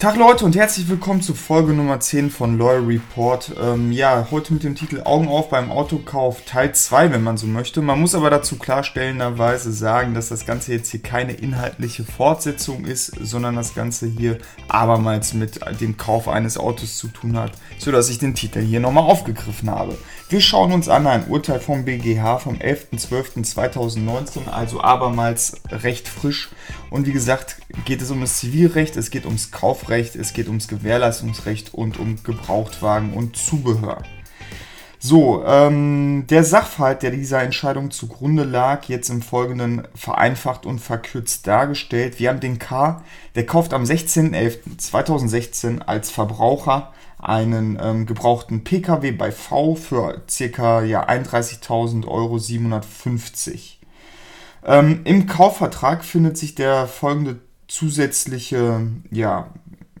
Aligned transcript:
Tag 0.00 0.16
Leute 0.16 0.46
und 0.46 0.56
herzlich 0.56 0.88
willkommen 0.88 1.20
zu 1.20 1.34
Folge 1.34 1.74
Nummer 1.74 2.00
10 2.00 2.30
von 2.30 2.56
Loyal 2.56 2.86
Report. 2.86 3.52
Ähm, 3.62 3.92
ja, 3.92 4.28
heute 4.30 4.54
mit 4.54 4.64
dem 4.64 4.74
Titel 4.74 5.02
Augen 5.04 5.28
auf 5.28 5.50
beim 5.50 5.70
Autokauf 5.70 6.46
Teil 6.46 6.74
2, 6.74 7.12
wenn 7.12 7.22
man 7.22 7.36
so 7.36 7.46
möchte. 7.46 7.82
Man 7.82 8.00
muss 8.00 8.14
aber 8.14 8.30
dazu 8.30 8.56
klarstellenderweise 8.56 9.70
sagen, 9.74 10.14
dass 10.14 10.30
das 10.30 10.46
Ganze 10.46 10.72
jetzt 10.72 10.90
hier 10.90 11.02
keine 11.02 11.34
inhaltliche 11.34 12.04
Fortsetzung 12.04 12.86
ist, 12.86 13.12
sondern 13.20 13.56
das 13.56 13.74
Ganze 13.74 14.06
hier 14.06 14.38
abermals 14.68 15.34
mit 15.34 15.60
dem 15.82 15.98
Kauf 15.98 16.28
eines 16.28 16.56
Autos 16.56 16.96
zu 16.96 17.08
tun 17.08 17.36
hat, 17.36 17.52
sodass 17.76 18.08
ich 18.08 18.18
den 18.18 18.34
Titel 18.34 18.60
hier 18.60 18.80
nochmal 18.80 19.04
aufgegriffen 19.04 19.68
habe. 19.68 19.98
Wir 20.30 20.40
schauen 20.40 20.70
uns 20.70 20.88
an 20.88 21.08
ein 21.08 21.26
Urteil 21.26 21.58
vom 21.58 21.84
BGH 21.84 22.38
vom 22.38 22.54
11.12.2019, 22.54 24.46
also 24.48 24.80
abermals 24.80 25.60
recht 25.68 26.06
frisch. 26.06 26.50
Und 26.88 27.08
wie 27.08 27.12
gesagt, 27.12 27.56
geht 27.84 28.00
es 28.00 28.12
um 28.12 28.20
das 28.20 28.38
Zivilrecht, 28.38 28.96
es 28.96 29.10
geht 29.10 29.26
ums 29.26 29.50
Kaufrecht 29.50 30.14
es 30.14 30.32
geht 30.32 30.46
ums 30.46 30.68
Gewährleistungsrecht 30.68 31.74
und 31.74 31.98
um 31.98 32.22
Gebrauchtwagen 32.22 33.12
und 33.12 33.36
Zubehör. 33.36 34.04
So, 35.00 35.44
ähm, 35.44 36.26
der 36.30 36.44
Sachverhalt, 36.44 37.02
der 37.02 37.10
dieser 37.10 37.42
Entscheidung 37.42 37.90
zugrunde 37.90 38.44
lag, 38.44 38.84
jetzt 38.84 39.10
im 39.10 39.22
Folgenden 39.22 39.88
vereinfacht 39.96 40.64
und 40.64 40.78
verkürzt 40.78 41.48
dargestellt. 41.48 42.20
Wir 42.20 42.28
haben 42.28 42.38
den 42.38 42.60
K, 42.60 43.02
der 43.34 43.46
kauft 43.46 43.74
am 43.74 43.82
16.11.2016 43.82 45.80
als 45.80 46.12
Verbraucher 46.12 46.92
einen 47.22 47.78
ähm, 47.80 48.06
gebrauchten 48.06 48.64
Pkw 48.64 49.12
bei 49.12 49.32
V 49.32 49.74
für 49.74 50.22
ca. 50.26 50.82
Ja, 50.82 51.08
31.000 51.08 52.06
Euro 52.06 52.38
750. 52.38 53.80
Ähm, 54.64 55.00
Im 55.04 55.26
Kaufvertrag 55.26 56.04
findet 56.04 56.38
sich 56.38 56.54
der 56.54 56.86
folgende 56.86 57.40
zusätzliche 57.68 58.86
ja, 59.10 59.50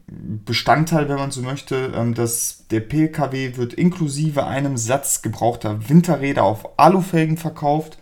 Bestandteil, 0.06 1.08
wenn 1.08 1.16
man 1.16 1.30
so 1.30 1.40
möchte, 1.42 1.92
ähm, 1.94 2.14
dass 2.14 2.66
der 2.70 2.80
PKW 2.80 3.56
wird 3.56 3.74
inklusive 3.74 4.46
einem 4.46 4.76
Satz 4.76 5.22
gebrauchter 5.22 5.88
Winterräder 5.88 6.42
auf 6.42 6.78
Alufelgen 6.78 7.36
verkauft 7.36 7.98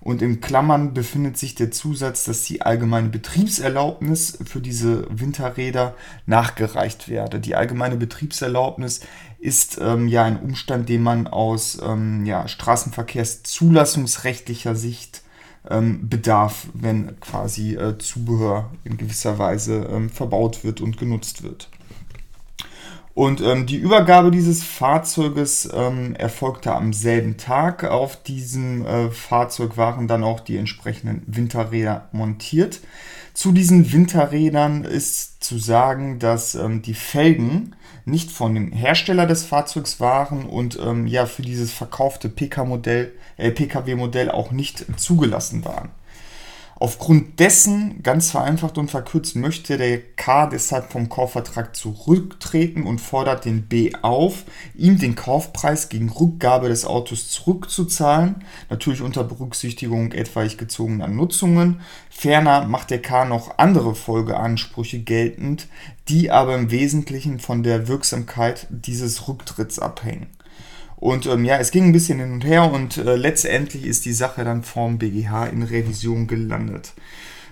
und 0.00 0.22
in 0.22 0.40
Klammern 0.40 0.94
befindet 0.94 1.36
sich 1.36 1.54
der 1.54 1.70
Zusatz, 1.70 2.24
dass 2.24 2.42
die 2.44 2.62
allgemeine 2.62 3.10
Betriebserlaubnis 3.10 4.38
für 4.44 4.60
diese 4.60 5.06
Winterräder 5.10 5.94
nachgereicht 6.26 7.08
werde. 7.08 7.38
Die 7.38 7.54
allgemeine 7.54 7.96
Betriebserlaubnis 7.96 9.02
ist 9.38 9.78
ähm, 9.80 10.08
ja 10.08 10.24
ein 10.24 10.40
Umstand, 10.40 10.88
den 10.88 11.02
man 11.02 11.26
aus 11.26 11.78
ähm, 11.82 12.24
ja, 12.24 12.48
Straßenverkehrszulassungsrechtlicher 12.48 14.74
Sicht 14.74 15.20
ähm, 15.68 16.08
Bedarf, 16.08 16.68
wenn 16.72 17.20
quasi 17.20 17.74
äh, 17.74 17.98
Zubehör 17.98 18.70
in 18.84 18.96
gewisser 18.96 19.38
Weise 19.38 19.86
ähm, 19.90 20.08
verbaut 20.08 20.64
wird 20.64 20.80
und 20.80 20.96
genutzt 20.96 21.42
wird. 21.42 21.68
Und 23.14 23.40
ähm, 23.40 23.66
die 23.66 23.76
Übergabe 23.76 24.30
dieses 24.30 24.62
Fahrzeuges 24.62 25.68
ähm, 25.74 26.14
erfolgte 26.14 26.72
am 26.72 26.92
selben 26.92 27.36
Tag. 27.36 27.84
Auf 27.84 28.22
diesem 28.22 28.86
äh, 28.86 29.10
Fahrzeug 29.10 29.76
waren 29.76 30.06
dann 30.06 30.22
auch 30.22 30.40
die 30.40 30.56
entsprechenden 30.56 31.22
Winterräder 31.26 32.08
montiert. 32.12 32.80
Zu 33.34 33.52
diesen 33.52 33.92
Winterrädern 33.92 34.84
ist 34.84 35.42
zu 35.42 35.58
sagen, 35.58 36.18
dass 36.18 36.54
ähm, 36.54 36.82
die 36.82 36.94
Felgen 36.94 37.74
nicht 38.04 38.30
von 38.30 38.54
dem 38.54 38.72
Hersteller 38.72 39.26
des 39.26 39.44
Fahrzeugs 39.44 40.00
waren 40.00 40.44
und 40.44 40.78
ähm, 40.82 41.06
ja 41.06 41.26
für 41.26 41.42
dieses 41.42 41.72
verkaufte 41.72 42.28
PK-Modell, 42.28 43.12
äh, 43.36 43.50
PKW-Modell 43.50 44.30
auch 44.30 44.50
nicht 44.52 44.86
zugelassen 44.96 45.64
waren. 45.64 45.90
Aufgrund 46.82 47.38
dessen, 47.40 48.02
ganz 48.02 48.30
vereinfacht 48.30 48.78
und 48.78 48.90
verkürzt, 48.90 49.36
möchte 49.36 49.76
der 49.76 50.00
K 50.00 50.46
deshalb 50.46 50.90
vom 50.90 51.10
Kaufvertrag 51.10 51.76
zurücktreten 51.76 52.84
und 52.84 53.02
fordert 53.02 53.44
den 53.44 53.64
B 53.66 53.92
auf, 54.00 54.44
ihm 54.74 54.98
den 54.98 55.14
Kaufpreis 55.14 55.90
gegen 55.90 56.08
Rückgabe 56.08 56.70
des 56.70 56.86
Autos 56.86 57.30
zurückzuzahlen, 57.30 58.36
natürlich 58.70 59.02
unter 59.02 59.24
Berücksichtigung 59.24 60.12
etwaig 60.12 60.56
gezogener 60.56 61.08
Nutzungen. 61.08 61.82
Ferner 62.08 62.64
macht 62.64 62.88
der 62.88 63.02
K 63.02 63.26
noch 63.26 63.58
andere 63.58 63.94
Folgeansprüche 63.94 65.00
geltend, 65.00 65.68
die 66.08 66.30
aber 66.30 66.54
im 66.54 66.70
Wesentlichen 66.70 67.40
von 67.40 67.62
der 67.62 67.88
Wirksamkeit 67.88 68.66
dieses 68.70 69.28
Rücktritts 69.28 69.78
abhängen. 69.78 70.28
Und 71.00 71.26
ähm, 71.26 71.44
ja, 71.44 71.56
es 71.56 71.70
ging 71.70 71.86
ein 71.86 71.92
bisschen 71.92 72.18
hin 72.20 72.32
und 72.32 72.44
her 72.44 72.70
und 72.70 72.98
äh, 72.98 73.16
letztendlich 73.16 73.86
ist 73.86 74.04
die 74.04 74.12
Sache 74.12 74.44
dann 74.44 74.62
vom 74.62 74.98
BGH 74.98 75.46
in 75.46 75.62
Revision 75.62 76.26
gelandet. 76.26 76.92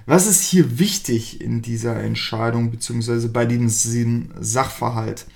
Was 0.05 0.27
ist 0.27 0.43
hier 0.43 0.79
wichtig 0.79 1.41
in 1.41 1.61
dieser 1.61 1.97
Entscheidung 1.97 2.71
bzw. 2.71 3.29
bei 3.29 3.47
diesem 3.47 4.31
Sachverhalt? 4.39 5.27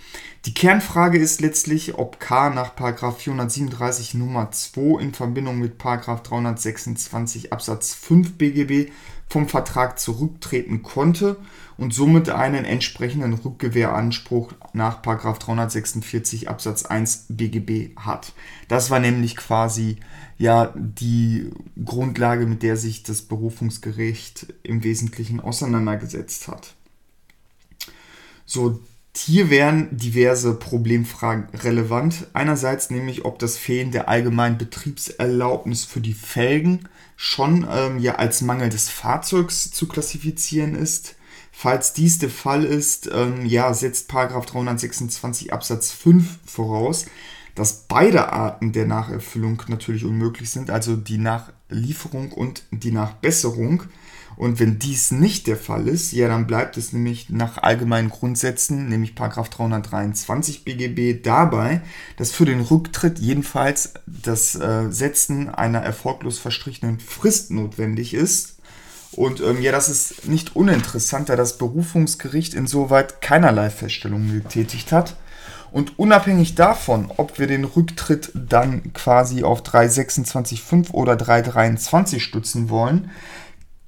Die 0.45 0.55
Kernfrage 0.55 1.19
ist 1.19 1.41
letztlich, 1.41 1.99
ob 1.99 2.19
K 2.21 2.51
nach 2.51 2.73
437 2.75 4.15
Nummer 4.15 4.51
2 4.51 5.01
in 5.01 5.15
Verbindung 5.15 5.59
mit 5.59 5.83
326 5.83 7.53
Absatz 7.53 7.95
5 7.95 8.39
BGB 8.39 8.91
vom 9.29 9.49
Vertrag 9.49 9.99
zurücktreten 9.99 10.83
konnte 10.83 11.37
und 11.83 11.93
somit 11.93 12.31
einen 12.31 12.65
entsprechenden 12.65 13.35
Rückgewehranspruch 13.35 14.53
nach 14.73 15.03
346 15.03 16.49
Absatz 16.49 16.85
1 16.85 17.27
BGB 17.29 17.97
hat. 17.97 18.35
Das 18.69 18.91
war 18.91 19.01
nämlich 19.01 19.37
quasi 19.37 19.97
ja 20.39 20.73
die 20.77 21.51
Grundlage, 21.85 22.47
mit 22.47 22.63
der 22.63 22.77
sich 22.77 23.03
das 23.03 23.23
Berufungsgericht 23.23 24.55
im 24.63 24.85
Wesentlichen 24.85 25.41
auseinandergesetzt 25.41 26.47
hat. 26.47 26.75
So, 28.47 28.79
hier 29.17 29.51
wären 29.51 29.89
diverse 29.97 30.55
Problemfragen 30.55 31.49
relevant. 31.59 32.29
Einerseits 32.33 32.91
nämlich, 32.91 33.25
ob 33.25 33.41
das 33.41 33.59
Fehlen 33.59 33.91
der 33.91 34.09
allgemeinen 34.09 34.57
Betriebserlaubnis 34.57 35.85
für 35.85 36.01
die 36.01 36.15
Felgen 36.15 36.89
schon 37.17 37.67
ähm, 37.69 37.99
ja 37.99 38.15
als 38.15 38.41
Mangel 38.41 38.69
des 38.69 38.89
Fahrzeugs 38.89 39.73
zu 39.73 39.89
klassifizieren 39.89 40.77
ist. 40.77 41.17
Falls 41.63 41.93
dies 41.93 42.19
der 42.19 42.29
Fall 42.29 42.65
ist, 42.65 43.09
ähm, 43.15 43.47
ja, 43.47 43.73
setzt 43.73 44.13
326 44.13 45.53
Absatz 45.53 45.93
5 45.93 46.41
voraus, 46.45 47.07
dass 47.55 47.85
beide 47.87 48.33
Arten 48.33 48.73
der 48.73 48.85
Nacherfüllung 48.85 49.63
natürlich 49.69 50.05
unmöglich 50.05 50.51
sind, 50.51 50.71
also 50.71 50.97
die 50.97 51.19
Nachlieferung 51.19 52.33
und 52.33 52.65
die 52.73 52.91
Nachbesserung. 52.91 53.85
Und 54.35 54.59
wenn 54.59 54.81
dies 54.81 55.13
nicht 55.13 55.47
der 55.47 55.57
Fall 55.57 55.87
ist, 55.87 56.11
ja, 56.11 56.27
dann 56.27 56.49
bleibt 56.49 56.77
es 56.79 56.93
nämlich 56.93 57.31
nach 57.31 57.59
allgemeinen 57.59 58.09
Grundsätzen, 58.09 58.89
nämlich 58.89 59.15
323 59.15 60.65
BGB, 60.65 61.23
dabei, 61.23 61.83
dass 62.17 62.33
für 62.33 62.45
den 62.45 62.61
Rücktritt 62.61 63.21
jedenfalls 63.21 63.95
das 64.05 64.57
äh, 64.57 64.91
Setzen 64.91 65.49
einer 65.49 65.79
erfolglos 65.79 66.41
verstrichenen 66.41 66.99
Frist 66.99 67.53
notwendig 67.53 68.15
ist. 68.15 68.57
Und 69.17 69.41
ähm, 69.41 69.61
ja, 69.61 69.73
das 69.73 69.89
ist 69.89 70.27
nicht 70.27 70.57
uninteressant, 70.57 71.29
da 71.29 71.37
das 71.37 71.59
Berufungsgericht 71.59 72.55
insoweit 72.55 73.21
keinerlei 73.21 73.71
Feststellungen 73.71 74.33
getätigt 74.33 74.93
hat. 74.93 75.17
Und 75.71 75.99
unabhängig 75.99 76.55
davon, 76.55 77.11
ob 77.17 77.39
wir 77.39 77.47
den 77.47 77.65
Rücktritt 77.65 78.31
dann 78.35 78.93
quasi 78.93 79.43
auf 79.43 79.63
326.5 79.63 80.91
oder 80.93 81.17
323 81.17 82.23
stützen 82.23 82.69
wollen, 82.69 83.11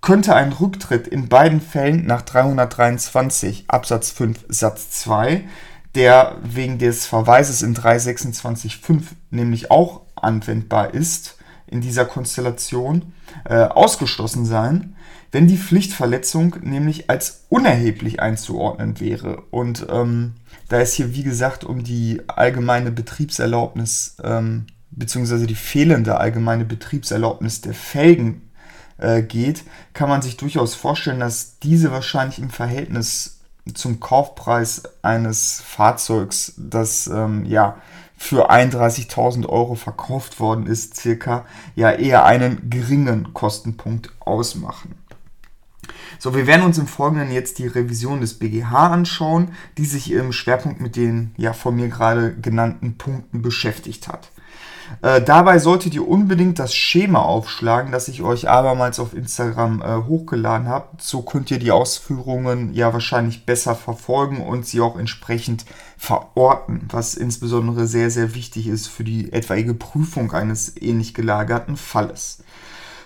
könnte 0.00 0.34
ein 0.34 0.52
Rücktritt 0.52 1.06
in 1.06 1.28
beiden 1.28 1.60
Fällen 1.60 2.06
nach 2.06 2.22
323 2.22 3.64
Absatz 3.68 4.10
5 4.10 4.44
Satz 4.48 4.90
2, 4.90 5.44
der 5.94 6.36
wegen 6.42 6.78
des 6.78 7.06
Verweises 7.06 7.62
in 7.62 7.74
326.5 7.74 9.02
nämlich 9.30 9.70
auch 9.70 10.02
anwendbar 10.16 10.92
ist, 10.92 11.36
in 11.66 11.80
dieser 11.80 12.04
Konstellation 12.04 13.12
äh, 13.44 13.56
ausgeschlossen 13.64 14.44
sein, 14.44 14.96
wenn 15.32 15.46
die 15.48 15.56
Pflichtverletzung 15.56 16.56
nämlich 16.62 17.10
als 17.10 17.44
unerheblich 17.48 18.20
einzuordnen 18.20 19.00
wäre. 19.00 19.42
Und 19.50 19.86
ähm, 19.90 20.34
da 20.68 20.80
es 20.80 20.94
hier, 20.94 21.14
wie 21.14 21.24
gesagt, 21.24 21.64
um 21.64 21.82
die 21.82 22.22
allgemeine 22.28 22.92
Betriebserlaubnis 22.92 24.16
ähm, 24.22 24.66
bzw. 24.92 25.46
die 25.46 25.54
fehlende 25.54 26.18
allgemeine 26.18 26.64
Betriebserlaubnis 26.64 27.60
der 27.60 27.74
Felgen 27.74 28.50
äh, 28.98 29.22
geht, 29.22 29.64
kann 29.92 30.08
man 30.08 30.22
sich 30.22 30.36
durchaus 30.36 30.74
vorstellen, 30.74 31.20
dass 31.20 31.58
diese 31.58 31.90
wahrscheinlich 31.90 32.38
im 32.38 32.50
Verhältnis 32.50 33.40
zum 33.72 34.00
Kaufpreis 34.00 34.82
eines 35.02 35.62
Fahrzeugs, 35.62 36.54
das 36.56 37.06
ähm, 37.06 37.44
ja 37.46 37.76
für 38.16 38.50
31.000 38.50 39.46
Euro 39.46 39.74
verkauft 39.74 40.40
worden 40.40 40.66
ist, 40.66 40.96
circa 40.96 41.44
ja 41.74 41.90
eher 41.90 42.24
einen 42.24 42.70
geringen 42.70 43.32
Kostenpunkt 43.34 44.12
ausmachen. 44.20 44.94
So, 46.18 46.34
wir 46.34 46.46
werden 46.46 46.64
uns 46.64 46.78
im 46.78 46.86
Folgenden 46.86 47.32
jetzt 47.32 47.58
die 47.58 47.66
Revision 47.66 48.20
des 48.20 48.34
BGH 48.34 48.88
anschauen, 48.88 49.48
die 49.76 49.84
sich 49.84 50.10
im 50.12 50.32
Schwerpunkt 50.32 50.80
mit 50.80 50.96
den 50.96 51.34
ja 51.36 51.52
von 51.52 51.76
mir 51.76 51.88
gerade 51.88 52.34
genannten 52.34 52.96
Punkten 52.96 53.42
beschäftigt 53.42 54.08
hat. 54.08 54.30
Äh, 55.02 55.22
dabei 55.22 55.58
solltet 55.58 55.94
ihr 55.94 56.06
unbedingt 56.06 56.58
das 56.58 56.74
Schema 56.74 57.20
aufschlagen, 57.20 57.92
das 57.92 58.08
ich 58.08 58.22
euch 58.22 58.48
abermals 58.48 58.98
auf 58.98 59.14
Instagram 59.14 59.82
äh, 59.82 60.06
hochgeladen 60.06 60.68
habe. 60.68 60.88
So 60.98 61.22
könnt 61.22 61.50
ihr 61.50 61.58
die 61.58 61.70
Ausführungen 61.70 62.74
ja 62.74 62.92
wahrscheinlich 62.92 63.46
besser 63.46 63.74
verfolgen 63.74 64.40
und 64.40 64.66
sie 64.66 64.80
auch 64.80 64.98
entsprechend 64.98 65.64
verorten, 65.96 66.88
was 66.90 67.14
insbesondere 67.14 67.86
sehr, 67.86 68.10
sehr 68.10 68.34
wichtig 68.34 68.66
ist 68.66 68.88
für 68.88 69.04
die 69.04 69.32
etwaige 69.32 69.74
Prüfung 69.74 70.32
eines 70.32 70.80
ähnlich 70.80 71.14
gelagerten 71.14 71.76
Falles. 71.76 72.42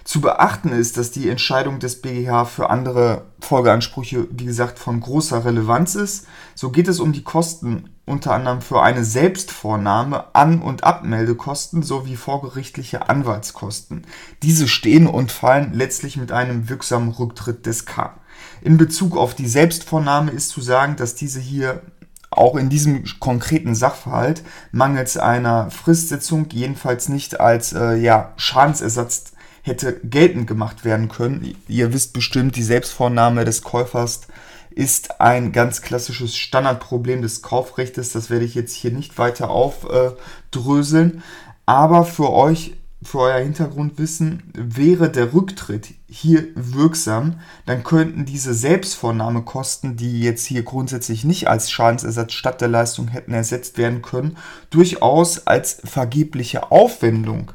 Zu 0.09 0.23
beachten 0.23 0.71
ist, 0.71 0.97
dass 0.97 1.11
die 1.11 1.29
Entscheidung 1.29 1.81
des 1.81 2.01
BGH 2.01 2.47
für 2.47 2.71
andere 2.71 3.27
Folgeansprüche, 3.41 4.27
wie 4.31 4.47
gesagt, 4.47 4.79
von 4.79 5.01
großer 5.01 5.45
Relevanz 5.45 5.97
ist. 5.97 6.27
So 6.55 6.71
geht 6.71 6.89
es 6.89 6.99
um 6.99 7.13
die 7.13 7.23
Kosten 7.23 7.91
unter 8.07 8.33
anderem 8.33 8.63
für 8.63 8.81
eine 8.81 9.05
Selbstvornahme, 9.05 10.35
An- 10.35 10.63
und 10.63 10.83
Abmeldekosten 10.83 11.83
sowie 11.83 12.17
vorgerichtliche 12.17 13.11
Anwaltskosten. 13.11 14.07
Diese 14.43 14.67
stehen 14.67 15.09
und 15.09 15.31
fallen 15.31 15.75
letztlich 15.75 16.17
mit 16.17 16.33
einem 16.33 16.71
wirksamen 16.71 17.11
Rücktritt 17.11 17.67
des 17.67 17.85
K. 17.85 18.15
In 18.63 18.79
Bezug 18.79 19.15
auf 19.15 19.35
die 19.35 19.47
Selbstvornahme 19.47 20.31
ist 20.31 20.49
zu 20.49 20.63
sagen, 20.63 20.97
dass 20.97 21.17
diese 21.17 21.39
hier 21.39 21.83
auch 22.31 22.57
in 22.57 22.71
diesem 22.71 23.05
konkreten 23.21 23.75
Sachverhalt 23.75 24.43
mangels 24.73 25.19
einer 25.19 25.71
Fristsetzung 25.71 26.47
jedenfalls 26.51 27.11
nicht 27.11 27.41
als 27.41 27.75
äh, 27.75 27.97
ja, 27.97 28.33
Schadensersatz 28.37 29.33
hätte 29.63 30.01
geltend 30.05 30.47
gemacht 30.47 30.85
werden 30.85 31.09
können. 31.09 31.55
Ihr 31.69 31.93
wisst 31.93 32.13
bestimmt, 32.13 32.57
die 32.57 32.63
Selbstvornahme 32.63 33.45
des 33.45 33.63
Käufers 33.63 34.23
ist 34.71 35.21
ein 35.21 35.51
ganz 35.51 35.83
klassisches 35.83 36.37
Standardproblem 36.37 37.23
des 37.23 37.43
Kaufrechtes. 37.43 38.13
Das 38.13 38.31
werde 38.31 38.45
ich 38.45 38.55
jetzt 38.55 38.75
hier 38.75 38.93
nicht 38.93 39.19
weiter 39.19 39.51
aufdröseln. 39.51 41.25
Aber 41.67 42.05
für 42.05 42.33
euch, 42.33 42.75
für 43.03 43.19
euer 43.19 43.41
Hintergrundwissen, 43.41 44.53
wäre 44.55 45.11
der 45.11 45.35
Rücktritt 45.35 45.89
hier 46.09 46.47
wirksam, 46.55 47.41
dann 47.67 47.83
könnten 47.83 48.25
diese 48.25 48.55
Selbstvornahmekosten, 48.55 49.97
die 49.97 50.21
jetzt 50.21 50.47
hier 50.47 50.63
grundsätzlich 50.63 51.25
nicht 51.25 51.49
als 51.49 51.71
Schadensersatz 51.71 52.33
statt 52.33 52.61
der 52.61 52.69
Leistung 52.69 53.09
hätten 53.09 53.35
ersetzt 53.35 53.79
werden 53.79 54.01
können, 54.01 54.37
durchaus 54.71 55.47
als 55.47 55.81
vergebliche 55.85 56.71
Aufwendung 56.71 57.53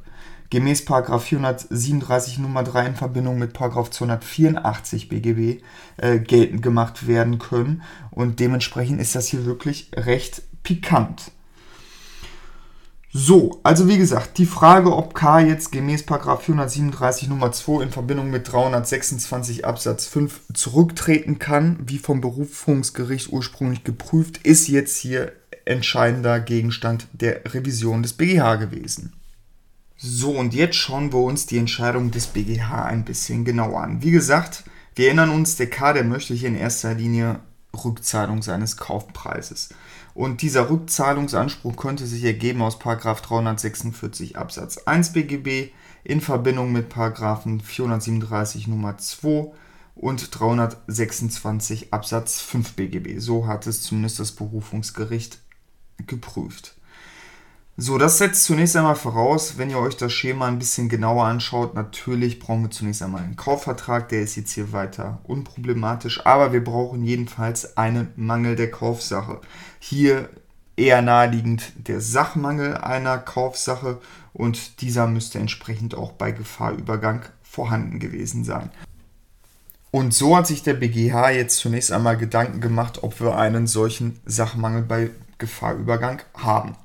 gemäß 0.53 0.81
437 0.81 2.37
Nummer 2.37 2.63
3 2.63 2.85
in 2.85 2.95
Verbindung 2.95 3.39
mit 3.39 3.57
284 3.57 5.09
BGB 5.09 5.63
äh, 5.97 6.19
geltend 6.19 6.61
gemacht 6.61 7.07
werden 7.07 7.39
können. 7.39 7.81
Und 8.11 8.39
dementsprechend 8.39 9.01
ist 9.01 9.15
das 9.15 9.25
hier 9.25 9.47
wirklich 9.47 9.89
recht 9.95 10.43
pikant. 10.61 11.31
So, 13.11 13.59
also 13.63 13.87
wie 13.87 13.97
gesagt, 13.97 14.37
die 14.37 14.45
Frage, 14.45 14.95
ob 14.95 15.15
K 15.15 15.39
jetzt 15.39 15.71
gemäß 15.71 16.03
437 16.03 17.29
Nummer 17.29 17.51
2 17.51 17.81
in 17.81 17.89
Verbindung 17.89 18.29
mit 18.29 18.51
326 18.51 19.65
Absatz 19.65 20.05
5 20.05 20.41
zurücktreten 20.53 21.39
kann, 21.39 21.79
wie 21.83 21.97
vom 21.97 22.21
Berufungsgericht 22.21 23.33
ursprünglich 23.33 23.83
geprüft, 23.83 24.37
ist 24.43 24.67
jetzt 24.67 24.97
hier 24.97 25.31
entscheidender 25.65 26.39
Gegenstand 26.39 27.07
der 27.11 27.41
Revision 27.55 28.03
des 28.03 28.13
BGH 28.13 28.57
gewesen. 28.57 29.13
So, 30.05 30.31
und 30.31 30.53
jetzt 30.53 30.75
schauen 30.75 31.13
wir 31.13 31.19
uns 31.19 31.45
die 31.45 31.57
Entscheidung 31.57 32.11
des 32.11 32.27
BGH 32.27 32.83
ein 32.83 33.05
bisschen 33.05 33.45
genauer 33.45 33.83
an. 33.83 34.01
Wie 34.01 34.11
gesagt, 34.11 34.65
wir 34.95 35.05
erinnern 35.05 35.29
uns, 35.29 35.55
der 35.55 35.69
K, 35.69 35.93
der 35.93 36.03
möchte 36.03 36.33
hier 36.33 36.49
in 36.49 36.57
erster 36.57 36.93
Linie 36.93 37.39
Rückzahlung 37.73 38.41
seines 38.41 38.75
Kaufpreises. 38.75 39.69
Und 40.13 40.41
dieser 40.41 40.69
Rückzahlungsanspruch 40.69 41.77
könnte 41.77 42.05
sich 42.05 42.25
ergeben 42.25 42.61
aus 42.61 42.79
346 42.79 44.37
Absatz 44.37 44.77
1 44.79 45.13
BGB 45.13 45.71
in 46.03 46.19
Verbindung 46.19 46.73
mit 46.73 46.91
437 46.91 48.67
Nummer 48.67 48.97
2 48.97 49.53
und 49.95 50.37
326 50.37 51.93
Absatz 51.93 52.41
5 52.41 52.73
BGB. 52.73 53.19
So 53.19 53.47
hat 53.47 53.67
es 53.67 53.83
zumindest 53.83 54.19
das 54.19 54.33
Berufungsgericht 54.33 55.39
geprüft. 56.07 56.75
So, 57.75 57.97
das 57.97 58.19
setzt 58.19 58.43
zunächst 58.43 58.75
einmal 58.75 58.95
voraus, 58.95 59.57
wenn 59.57 59.71
ihr 59.71 59.79
euch 59.79 59.97
das 59.97 60.13
Schema 60.13 60.45
ein 60.45 60.59
bisschen 60.59 60.89
genauer 60.89 61.25
anschaut, 61.25 61.73
natürlich 61.73 62.37
brauchen 62.37 62.61
wir 62.61 62.69
zunächst 62.69 63.01
einmal 63.01 63.23
einen 63.23 63.35
Kaufvertrag, 63.35 64.09
der 64.09 64.21
ist 64.21 64.35
jetzt 64.35 64.51
hier 64.51 64.71
weiter 64.73 65.21
unproblematisch, 65.23 66.23
aber 66.23 66.53
wir 66.53 66.63
brauchen 66.63 67.03
jedenfalls 67.03 67.75
einen 67.75 68.09
Mangel 68.15 68.55
der 68.55 68.69
Kaufsache. 68.69 69.41
Hier 69.79 70.29
eher 70.77 71.01
naheliegend 71.01 71.73
der 71.87 71.99
Sachmangel 71.99 72.77
einer 72.77 73.17
Kaufsache 73.17 73.99
und 74.33 74.81
dieser 74.81 75.07
müsste 75.07 75.39
entsprechend 75.39 75.95
auch 75.95 76.11
bei 76.11 76.31
Gefahrübergang 76.31 77.23
vorhanden 77.41 77.97
gewesen 77.97 78.43
sein. 78.43 78.69
Und 79.89 80.13
so 80.13 80.37
hat 80.37 80.45
sich 80.45 80.61
der 80.61 80.75
BGH 80.75 81.31
jetzt 81.31 81.57
zunächst 81.57 81.91
einmal 81.91 82.17
Gedanken 82.17 82.61
gemacht, 82.61 83.01
ob 83.01 83.19
wir 83.19 83.35
einen 83.35 83.65
solchen 83.65 84.19
Sachmangel 84.25 84.83
bei 84.83 85.09
Gefahrübergang 85.39 86.21
haben. 86.35 86.75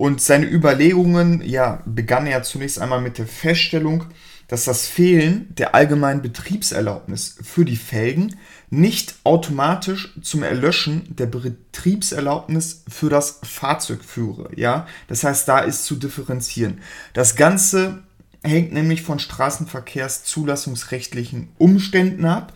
Und 0.00 0.22
seine 0.22 0.46
Überlegungen 0.46 1.42
ja, 1.42 1.82
begannen 1.84 2.28
ja 2.28 2.42
zunächst 2.42 2.78
einmal 2.78 3.02
mit 3.02 3.18
der 3.18 3.26
Feststellung, 3.26 4.06
dass 4.48 4.64
das 4.64 4.86
Fehlen 4.86 5.54
der 5.56 5.74
allgemeinen 5.74 6.22
Betriebserlaubnis 6.22 7.36
für 7.42 7.66
die 7.66 7.76
Felgen 7.76 8.36
nicht 8.70 9.16
automatisch 9.24 10.18
zum 10.22 10.42
Erlöschen 10.42 11.14
der 11.14 11.26
Betriebserlaubnis 11.26 12.82
für 12.88 13.10
das 13.10 13.40
Fahrzeug 13.42 14.02
führe. 14.02 14.48
Ja? 14.56 14.86
Das 15.08 15.22
heißt, 15.22 15.46
da 15.46 15.58
ist 15.58 15.84
zu 15.84 15.96
differenzieren. 15.96 16.80
Das 17.12 17.36
Ganze 17.36 18.02
hängt 18.42 18.72
nämlich 18.72 19.02
von 19.02 19.18
straßenverkehrszulassungsrechtlichen 19.18 21.50
Umständen 21.58 22.24
ab. 22.24 22.54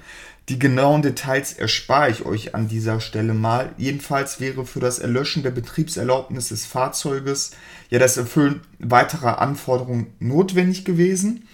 Die 0.51 0.59
genauen 0.59 1.01
Details 1.01 1.55
erspare 1.55 2.11
ich 2.11 2.27
euch 2.27 2.55
an 2.55 2.69
dieser 2.69 3.01
Stelle 3.01 3.33
mal. 3.33 3.73
Jedenfalls 3.79 4.41
wäre 4.41 4.67
für 4.67 4.81
das 4.81 4.99
Erlöschen 4.99 5.43
der 5.43 5.53
Betriebserlaubnis 5.53 6.51
des 6.51 6.67
Fahrzeuges 6.67 7.53
ja 7.89 7.99
das 7.99 8.19
Erfüllen 8.19 8.61
weiterer 8.79 9.41
Anforderungen 9.41 10.09
notwendig 10.19 10.85
gewesen. 10.85 11.49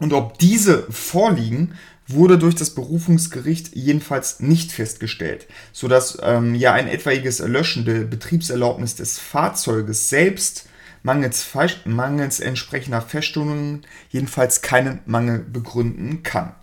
Und 0.00 0.12
ob 0.12 0.38
diese 0.38 0.90
vorliegen, 0.90 1.74
wurde 2.08 2.38
durch 2.38 2.56
das 2.56 2.70
Berufungsgericht 2.70 3.76
jedenfalls 3.76 4.40
nicht 4.40 4.72
festgestellt, 4.72 5.46
sodass 5.72 6.18
ähm, 6.22 6.54
ja 6.54 6.72
ein 6.72 6.88
etwaiges 6.88 7.38
Erlöschen 7.38 7.84
der 7.84 8.00
Betriebserlaubnis 8.00 8.96
des 8.96 9.18
Fahrzeuges 9.18 10.08
selbst 10.08 10.68
mangels, 11.02 11.46
mangels 11.84 12.40
entsprechender 12.40 13.02
Feststellungen 13.02 13.82
jedenfalls 14.10 14.62
keinen 14.62 15.00
Mangel 15.06 15.38
begründen 15.38 16.22
kann. 16.22 16.54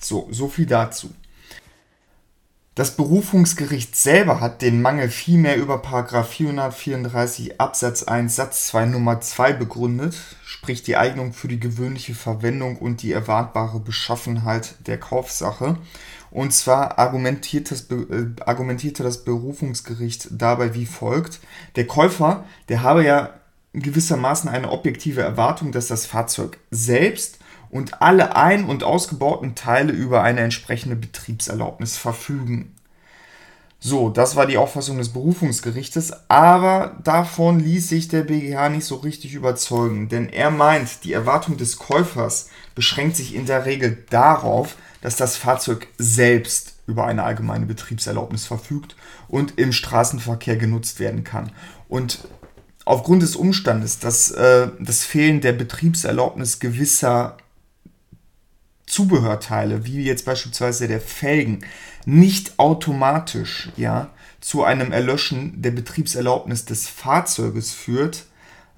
So, 0.00 0.28
so 0.30 0.48
viel 0.48 0.66
dazu. 0.66 1.10
Das 2.76 2.94
Berufungsgericht 2.94 3.96
selber 3.96 4.40
hat 4.40 4.60
den 4.60 4.82
Mangel 4.82 5.08
vielmehr 5.08 5.56
über 5.56 5.82
434 5.82 7.58
Absatz 7.58 8.02
1 8.02 8.36
Satz 8.36 8.66
2 8.66 8.84
Nummer 8.84 9.18
2 9.18 9.54
begründet, 9.54 10.14
sprich 10.44 10.82
die 10.82 10.96
Eignung 10.96 11.32
für 11.32 11.48
die 11.48 11.58
gewöhnliche 11.58 12.14
Verwendung 12.14 12.76
und 12.76 13.00
die 13.00 13.12
erwartbare 13.12 13.80
Beschaffenheit 13.80 14.74
der 14.86 15.00
Kaufsache. 15.00 15.78
Und 16.30 16.52
zwar 16.52 16.98
argumentiert 16.98 17.70
das, 17.70 17.90
äh, 17.90 18.26
argumentierte 18.44 19.02
das 19.02 19.24
Berufungsgericht 19.24 20.28
dabei 20.32 20.74
wie 20.74 20.84
folgt. 20.84 21.40
Der 21.76 21.86
Käufer, 21.86 22.44
der 22.68 22.82
habe 22.82 23.02
ja 23.04 23.40
gewissermaßen 23.72 24.50
eine 24.50 24.70
objektive 24.70 25.22
Erwartung, 25.22 25.72
dass 25.72 25.86
das 25.86 26.04
Fahrzeug 26.04 26.58
selbst 26.70 27.38
und 27.70 28.02
alle 28.02 28.36
ein- 28.36 28.64
und 28.64 28.84
ausgebauten 28.84 29.54
Teile 29.54 29.92
über 29.92 30.22
eine 30.22 30.40
entsprechende 30.40 30.96
Betriebserlaubnis 30.96 31.96
verfügen. 31.96 32.74
So, 33.78 34.08
das 34.08 34.36
war 34.36 34.46
die 34.46 34.56
Auffassung 34.56 34.98
des 34.98 35.10
Berufungsgerichtes, 35.10 36.12
aber 36.28 36.96
davon 37.04 37.60
ließ 37.60 37.88
sich 37.88 38.08
der 38.08 38.22
BGH 38.22 38.70
nicht 38.70 38.86
so 38.86 38.96
richtig 38.96 39.34
überzeugen, 39.34 40.08
denn 40.08 40.28
er 40.28 40.50
meint, 40.50 41.04
die 41.04 41.12
Erwartung 41.12 41.56
des 41.56 41.76
Käufers 41.78 42.48
beschränkt 42.74 43.16
sich 43.16 43.34
in 43.34 43.46
der 43.46 43.66
Regel 43.66 44.04
darauf, 44.10 44.76
dass 45.02 45.16
das 45.16 45.36
Fahrzeug 45.36 45.86
selbst 45.98 46.74
über 46.86 47.06
eine 47.06 47.22
allgemeine 47.22 47.66
Betriebserlaubnis 47.66 48.46
verfügt 48.46 48.96
und 49.28 49.58
im 49.58 49.72
Straßenverkehr 49.72 50.56
genutzt 50.56 50.98
werden 50.98 51.22
kann. 51.22 51.52
Und 51.88 52.26
aufgrund 52.84 53.22
des 53.22 53.36
Umstandes, 53.36 53.98
dass 53.98 54.30
äh, 54.30 54.68
das 54.80 55.04
Fehlen 55.04 55.40
der 55.40 55.52
Betriebserlaubnis 55.52 56.60
gewisser 56.60 57.36
Zubehörteile, 58.86 59.84
wie 59.84 60.02
jetzt 60.04 60.24
beispielsweise 60.24 60.88
der 60.88 61.00
Felgen, 61.00 61.64
nicht 62.04 62.58
automatisch 62.58 63.70
ja, 63.76 64.10
zu 64.40 64.62
einem 64.64 64.92
Erlöschen 64.92 65.60
der 65.60 65.72
Betriebserlaubnis 65.72 66.64
des 66.64 66.88
Fahrzeuges 66.88 67.72
führt, 67.72 68.26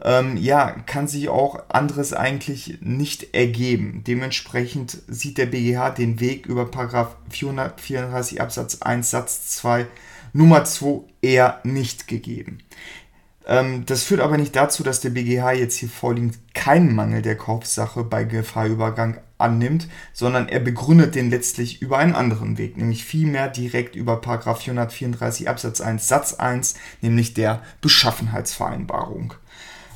ähm, 0.02 0.36
ja, 0.36 0.70
kann 0.86 1.08
sich 1.08 1.28
auch 1.28 1.68
anderes 1.68 2.12
eigentlich 2.12 2.78
nicht 2.80 3.34
ergeben. 3.34 4.04
Dementsprechend 4.06 4.98
sieht 5.08 5.38
der 5.38 5.46
BGH 5.46 5.90
den 5.90 6.20
Weg 6.20 6.46
über 6.46 6.68
434 6.70 8.40
Absatz 8.40 8.80
1 8.80 9.10
Satz 9.10 9.50
2 9.56 9.86
Nummer 10.32 10.64
2 10.64 11.00
eher 11.20 11.60
nicht 11.64 12.06
gegeben. 12.06 12.58
Ähm, 13.48 13.86
das 13.86 14.04
führt 14.04 14.20
aber 14.20 14.36
nicht 14.36 14.54
dazu, 14.54 14.82
dass 14.82 15.00
der 15.00 15.10
BGH 15.10 15.52
jetzt 15.52 15.76
hier 15.76 15.88
vorliegend 15.88 16.38
keinen 16.54 16.94
Mangel 16.94 17.22
der 17.22 17.36
Kaufsache 17.36 18.04
bei 18.04 18.24
Gefahrübergang 18.24 19.18
annimmt, 19.38 19.88
sondern 20.12 20.48
er 20.48 20.60
begründet 20.60 21.14
den 21.14 21.30
letztlich 21.30 21.80
über 21.80 21.96
einen 21.98 22.14
anderen 22.14 22.58
Weg, 22.58 22.76
nämlich 22.76 23.04
vielmehr 23.04 23.48
direkt 23.48 23.96
über 23.96 24.20
434 24.20 25.48
Absatz 25.48 25.80
1 25.80 26.06
Satz 26.06 26.34
1, 26.34 26.74
nämlich 27.00 27.32
der 27.34 27.62
Beschaffenheitsvereinbarung. 27.80 29.32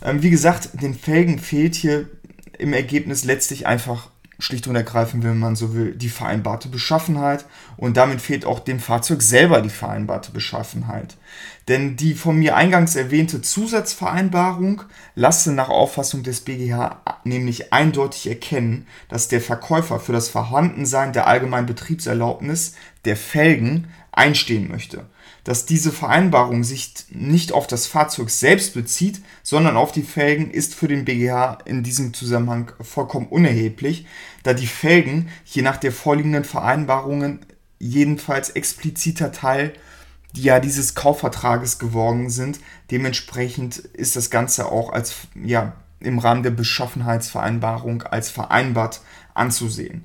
Ähm, 0.03 0.23
wie 0.23 0.31
gesagt, 0.31 0.71
den 0.81 0.95
Felgen 0.95 1.39
fehlt 1.39 1.75
hier 1.75 2.09
im 2.59 2.73
Ergebnis 2.73 3.25
letztlich 3.25 3.67
einfach 3.67 4.12
schlicht 4.43 4.67
und 4.67 4.75
ergreifend, 4.75 5.23
wenn 5.25 5.39
man 5.39 5.57
so 5.57 5.75
will, 5.75 5.95
die 5.95 6.09
vereinbarte 6.09 6.69
Beschaffenheit 6.69 7.45
und 7.77 7.97
damit 7.97 8.21
fehlt 8.21 8.45
auch 8.45 8.61
dem 8.61 8.81
Fahrzeug 8.81 9.23
selber 9.23 9.63
die 9.63 9.71
vereinbarte 9.71 10.33
Beschaffenheit. 10.33 11.17
Denn 11.69 11.97
die 11.97 12.15
von 12.15 12.37
mir 12.37 12.57
eingangs 12.57 12.97
erwähnte 12.97 13.41
Zusatzvereinbarung 13.41 14.83
lasse 15.15 15.53
nach 15.53 15.69
Auffassung 15.69 16.25
des 16.25 16.41
BGH 16.41 17.01
nämlich 17.25 17.73
eindeutig 17.73 18.29
erkennen, 18.29 18.87
dass 19.09 19.29
der 19.29 19.41
Verkäufer 19.41 20.01
für 20.01 20.13
das 20.13 20.29
Vorhandensein 20.29 21.13
der 21.13 21.29
allgemeinen 21.29 21.67
Betriebserlaubnis 21.67 22.75
der 23.05 23.17
Felgen 23.17 23.89
einstehen 24.11 24.69
möchte 24.69 25.07
dass 25.45 25.67
diese 25.67 25.91
Vereinbarung 25.91 26.63
sich 26.63 26.95
nicht 27.11 27.53
auf 27.53 27.67
das 27.67 27.87
Fahrzeug 27.87 28.31
selbst 28.31 28.75
bezieht, 28.75 29.21
sondern 29.43 29.77
auf 29.77 29.93
die 29.93 30.03
Felgen, 30.03 30.51
ist 30.51 30.75
für 30.75 30.89
den 30.89 31.05
BGH 31.05 31.59
in 31.65 31.83
diesem 31.83 32.15
Zusammenhang 32.15 32.73
vollkommen 32.81 33.27
unerheblich, 33.27 34.07
da 34.43 34.55
die 34.55 34.67
Felgen 34.67 35.29
je 35.45 35.63
nach 35.63 35.77
der 35.77 35.93
vorliegenden 35.93 36.45
Vereinbarungen 36.45 37.41
jedenfalls 37.79 38.51
expliziter 38.51 39.33
Teil 39.33 39.73
ja, 40.35 40.61
dieses 40.61 40.95
Kaufvertrages 40.95 41.79
geworden 41.79 42.31
sind. 42.31 42.61
Dementsprechend 42.91 43.77
ist 43.77 44.17
das 44.17 44.31
Ganze 44.31 44.67
auch 44.67 44.91
als 44.93 45.15
ja, 45.35 45.75
im 46.01 46.19
Rahmen 46.19 46.43
der 46.43 46.51
Beschaffenheitsvereinbarung 46.51 48.03
als 48.03 48.31
vereinbart 48.31 49.03
anzusehen. 49.35 50.05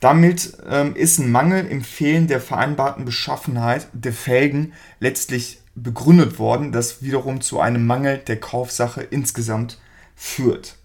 Damit 0.00 0.56
ähm, 0.68 0.94
ist 0.94 1.18
ein 1.18 1.30
Mangel 1.30 1.66
im 1.66 1.82
Fehlen 1.82 2.26
der 2.26 2.40
vereinbarten 2.40 3.04
Beschaffenheit 3.04 3.88
der 3.92 4.12
Felgen 4.12 4.72
letztlich 5.00 5.60
begründet 5.74 6.38
worden, 6.38 6.72
das 6.72 7.02
wiederum 7.02 7.40
zu 7.40 7.60
einem 7.60 7.86
Mangel 7.86 8.18
der 8.18 8.38
Kaufsache 8.38 9.02
insgesamt 9.02 9.78
führt. 10.14 10.76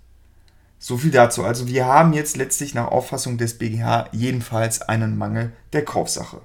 So 0.80 0.98
viel 0.98 1.12
dazu. 1.12 1.44
Also 1.44 1.68
wir 1.68 1.86
haben 1.86 2.14
jetzt 2.14 2.36
letztlich 2.38 2.74
nach 2.74 2.88
Auffassung 2.88 3.38
des 3.38 3.58
BGH 3.58 4.10
jedenfalls 4.12 4.82
einen 4.82 5.18
Mangel 5.18 5.54
der 5.72 5.86
Kaufsache. 5.86 6.42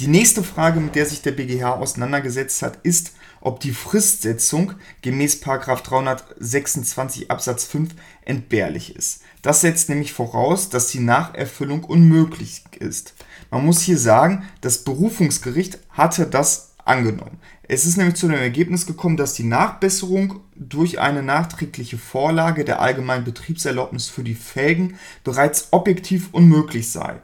Die 0.00 0.08
nächste 0.08 0.42
Frage, 0.42 0.80
mit 0.80 0.96
der 0.96 1.06
sich 1.06 1.22
der 1.22 1.30
BGH 1.30 1.74
auseinandergesetzt 1.74 2.62
hat, 2.62 2.78
ist, 2.82 3.12
ob 3.42 3.60
die 3.60 3.72
Fristsetzung 3.72 4.72
gemäß 5.02 5.40
326 5.40 7.30
Absatz 7.30 7.64
5 7.64 7.90
entbehrlich 8.24 8.96
ist. 8.96 9.20
Das 9.42 9.60
setzt 9.60 9.88
nämlich 9.88 10.12
voraus, 10.12 10.70
dass 10.70 10.88
die 10.88 11.00
Nacherfüllung 11.00 11.84
unmöglich 11.84 12.62
ist. 12.78 13.14
Man 13.50 13.66
muss 13.66 13.82
hier 13.82 13.98
sagen, 13.98 14.44
das 14.60 14.84
Berufungsgericht 14.84 15.78
hatte 15.90 16.26
das 16.26 16.72
angenommen. 16.84 17.38
Es 17.64 17.84
ist 17.84 17.96
nämlich 17.96 18.16
zu 18.16 18.28
dem 18.28 18.38
Ergebnis 18.38 18.86
gekommen, 18.86 19.16
dass 19.16 19.34
die 19.34 19.44
Nachbesserung 19.44 20.40
durch 20.54 21.00
eine 21.00 21.22
nachträgliche 21.22 21.98
Vorlage 21.98 22.64
der 22.64 22.80
allgemeinen 22.80 23.24
Betriebserlaubnis 23.24 24.08
für 24.08 24.24
die 24.24 24.34
Felgen 24.34 24.98
bereits 25.24 25.68
objektiv 25.72 26.28
unmöglich 26.32 26.90
sei. 26.90 27.20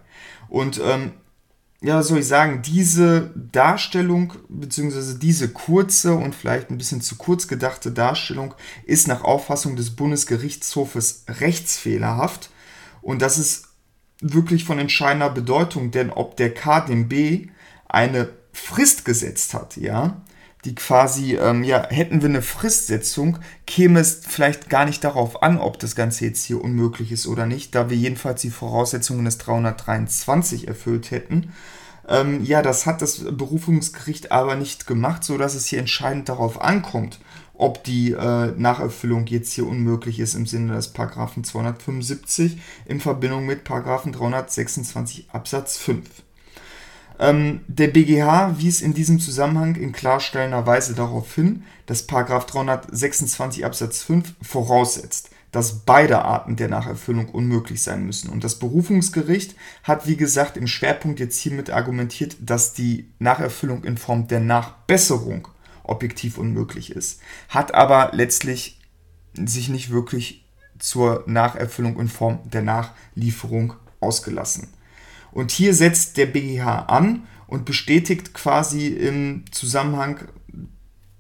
Und 0.49 0.81
ähm, 0.85 1.13
ja, 1.81 1.97
was 1.97 2.09
soll 2.09 2.19
ich 2.19 2.27
sagen, 2.27 2.61
diese 2.63 3.31
Darstellung, 3.37 4.33
beziehungsweise 4.49 5.17
diese 5.17 5.49
kurze 5.49 6.15
und 6.15 6.35
vielleicht 6.35 6.71
ein 6.71 6.79
bisschen 6.79 7.01
zu 7.01 7.17
kurz 7.17 7.47
gedachte 7.47 7.93
Darstellung 7.93 8.55
ist 8.85 9.07
nach 9.07 9.23
Auffassung 9.23 9.77
des 9.77 9.95
Bundesgerichtshofes 9.95 11.25
rechtsfehlerhaft. 11.29 12.51
Und 13.01 13.23
das 13.23 13.39
ist 13.39 13.69
wirklich 14.21 14.65
von 14.65 14.81
entscheidender 14.81 15.31
Bedeutung, 15.31 15.93
denn 15.93 16.11
ob 16.11 16.37
der 16.37 16.53
KDMB 16.53 17.49
eine 17.87 18.31
Frist 18.53 19.05
gesetzt 19.05 19.55
hat, 19.55 19.77
ja, 19.77 20.21
die 20.65 20.75
quasi, 20.75 21.37
ähm, 21.37 21.63
ja, 21.63 21.87
hätten 21.89 22.21
wir 22.21 22.29
eine 22.29 22.43
Fristsetzung, 22.43 23.39
käme 23.67 24.01
es 24.01 24.21
vielleicht 24.27 24.69
gar 24.69 24.85
nicht 24.85 25.05
darauf 25.05 25.43
an, 25.43 25.59
ob 25.59 25.79
das 25.79 25.95
Ganze 25.95 26.25
jetzt 26.25 26.45
hier 26.45 26.63
unmöglich 26.63 27.13
ist 27.13 27.27
oder 27.27 27.47
nicht, 27.47 27.75
da 27.75 27.91
wir 27.91 27.97
jedenfalls 27.97 28.43
die 28.43 28.51
Voraussetzungen 28.51 29.25
des 29.25 29.39
323 29.39 30.67
erfüllt 30.67 31.11
hätten. 31.11 31.53
Ähm, 32.09 32.43
ja, 32.43 32.63
das 32.63 32.87
hat 32.87 33.03
das 33.03 33.25
Berufungsgericht 33.31 34.33
aber 34.33 34.57
nicht 34.57 34.87
gemacht, 34.87 35.23
sodass 35.23 35.55
es 35.55 35.67
hier 35.67 35.79
entscheidend 35.79 36.29
darauf 36.29 36.61
ankommt, 36.61 37.21
ob 37.55 37.85
die 37.85 38.13
äh, 38.13 38.53
Nacherfüllung 38.57 39.27
jetzt 39.27 39.53
hier 39.53 39.67
unmöglich 39.67 40.19
ist 40.19 40.35
im 40.35 40.47
Sinne 40.47 40.75
des 40.75 40.89
Paragraphen 40.89 41.45
275 41.45 42.59
in 42.87 43.01
Verbindung 43.01 43.47
mit 43.47 43.65
Paragraphen 43.65 44.13
326 44.13 45.29
Absatz 45.33 45.77
5. 45.77 46.05
Ähm, 47.19 47.61
der 47.67 47.89
BGH 47.89 48.59
wies 48.59 48.81
in 48.81 48.95
diesem 48.95 49.19
Zusammenhang 49.19 49.75
in 49.75 49.93
klarstellender 49.93 50.67
Weise 50.67 50.95
darauf 50.95 51.35
hin, 51.35 51.65
dass 51.87 52.07
326 52.07 53.65
Absatz 53.65 54.03
5 54.03 54.35
voraussetzt, 54.41 55.31
dass 55.51 55.81
beide 55.81 56.25
Arten 56.25 56.57
der 56.57 56.69
Nacherfüllung 56.69 57.29
unmöglich 57.31 57.83
sein 57.83 58.05
müssen. 58.05 58.31
Und 58.31 58.45
das 58.45 58.59
Berufungsgericht 58.59 59.57
hat, 59.83 60.07
wie 60.07 60.17
gesagt, 60.17 60.57
im 60.57 60.67
Schwerpunkt 60.67 61.21
jetzt 61.21 61.39
hiermit 61.39 61.71
argumentiert, 61.71 62.37
dass 62.41 62.75
die 62.75 63.11
Nacherfüllung 63.19 63.85
in 63.85 63.97
Form 63.97 64.29
der 64.29 64.41
Nachbesserung 64.41 65.49
objektiv 65.83 66.39
unmöglich 66.39 66.93
ist, 66.93 67.21
hat 67.49 67.75
aber 67.75 68.11
letztlich 68.13 68.79
sich 69.35 69.69
nicht 69.69 69.91
wirklich 69.91 70.45
zur 70.79 71.25
Nacherfüllung 71.27 71.99
in 71.99 72.09
Form 72.09 72.41
der 72.45 72.63
Nachlieferung 72.63 73.75
ausgelassen. 74.01 74.69
Und 75.33 75.51
hier 75.51 75.75
setzt 75.75 76.17
der 76.17 76.27
BGH 76.27 76.87
an 76.87 77.27
und 77.47 77.65
bestätigt 77.65 78.35
quasi 78.35 78.89
im 78.89 79.45
Zusammenhang 79.51 80.29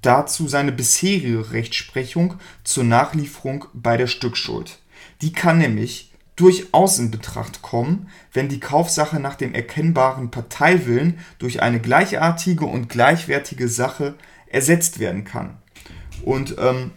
dazu 0.02 0.48
seine 0.48 0.72
bisherige 0.72 1.52
Rechtsprechung 1.52 2.34
zur 2.64 2.84
Nachlieferung 2.84 3.66
bei 3.74 3.96
der 3.96 4.06
Stückschuld. 4.06 4.78
Die 5.22 5.32
kann 5.32 5.58
nämlich 5.58 6.12
durchaus 6.36 6.98
in 6.98 7.10
Betracht 7.10 7.62
kommen, 7.62 8.08
wenn 8.32 8.48
die 8.48 8.60
Kaufsache 8.60 9.18
nach 9.18 9.34
dem 9.34 9.54
erkennbaren 9.54 10.30
Parteiwillen 10.30 11.18
durch 11.38 11.62
eine 11.62 11.80
gleichartige 11.80 12.64
und 12.64 12.88
gleichwertige 12.88 13.68
Sache 13.68 14.14
ersetzt 14.46 15.00
werden 15.00 15.24
kann. 15.24 15.58
Und 16.22 16.56
ähm, 16.58 16.92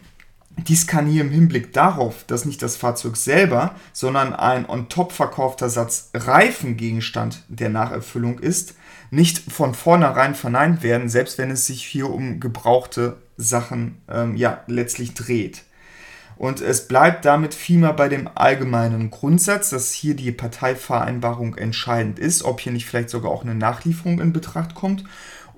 dies 0.58 0.86
kann 0.86 1.06
hier 1.06 1.22
im 1.22 1.30
Hinblick 1.30 1.72
darauf, 1.72 2.24
dass 2.24 2.44
nicht 2.44 2.62
das 2.62 2.76
Fahrzeug 2.76 3.16
selber, 3.16 3.74
sondern 3.92 4.34
ein 4.34 4.68
on 4.68 4.88
top 4.88 5.12
verkaufter 5.12 5.68
Satz 5.68 6.10
Reifen 6.14 6.76
Gegenstand 6.76 7.42
der 7.48 7.68
Nacherfüllung 7.68 8.38
ist, 8.38 8.74
nicht 9.10 9.52
von 9.52 9.74
vornherein 9.74 10.34
verneint 10.34 10.82
werden, 10.82 11.08
selbst 11.08 11.38
wenn 11.38 11.50
es 11.50 11.66
sich 11.66 11.84
hier 11.84 12.08
um 12.10 12.40
gebrauchte 12.40 13.16
Sachen 13.36 14.00
ähm, 14.08 14.36
ja, 14.36 14.60
letztlich 14.66 15.14
dreht. 15.14 15.64
Und 16.36 16.60
es 16.60 16.88
bleibt 16.88 17.24
damit 17.24 17.54
vielmehr 17.54 17.92
bei 17.92 18.08
dem 18.08 18.28
allgemeinen 18.34 19.10
Grundsatz, 19.10 19.70
dass 19.70 19.92
hier 19.92 20.16
die 20.16 20.32
Parteivereinbarung 20.32 21.56
entscheidend 21.56 22.18
ist, 22.18 22.42
ob 22.42 22.60
hier 22.60 22.72
nicht 22.72 22.86
vielleicht 22.86 23.10
sogar 23.10 23.30
auch 23.30 23.44
eine 23.44 23.54
Nachlieferung 23.54 24.20
in 24.20 24.32
Betracht 24.32 24.74
kommt. 24.74 25.04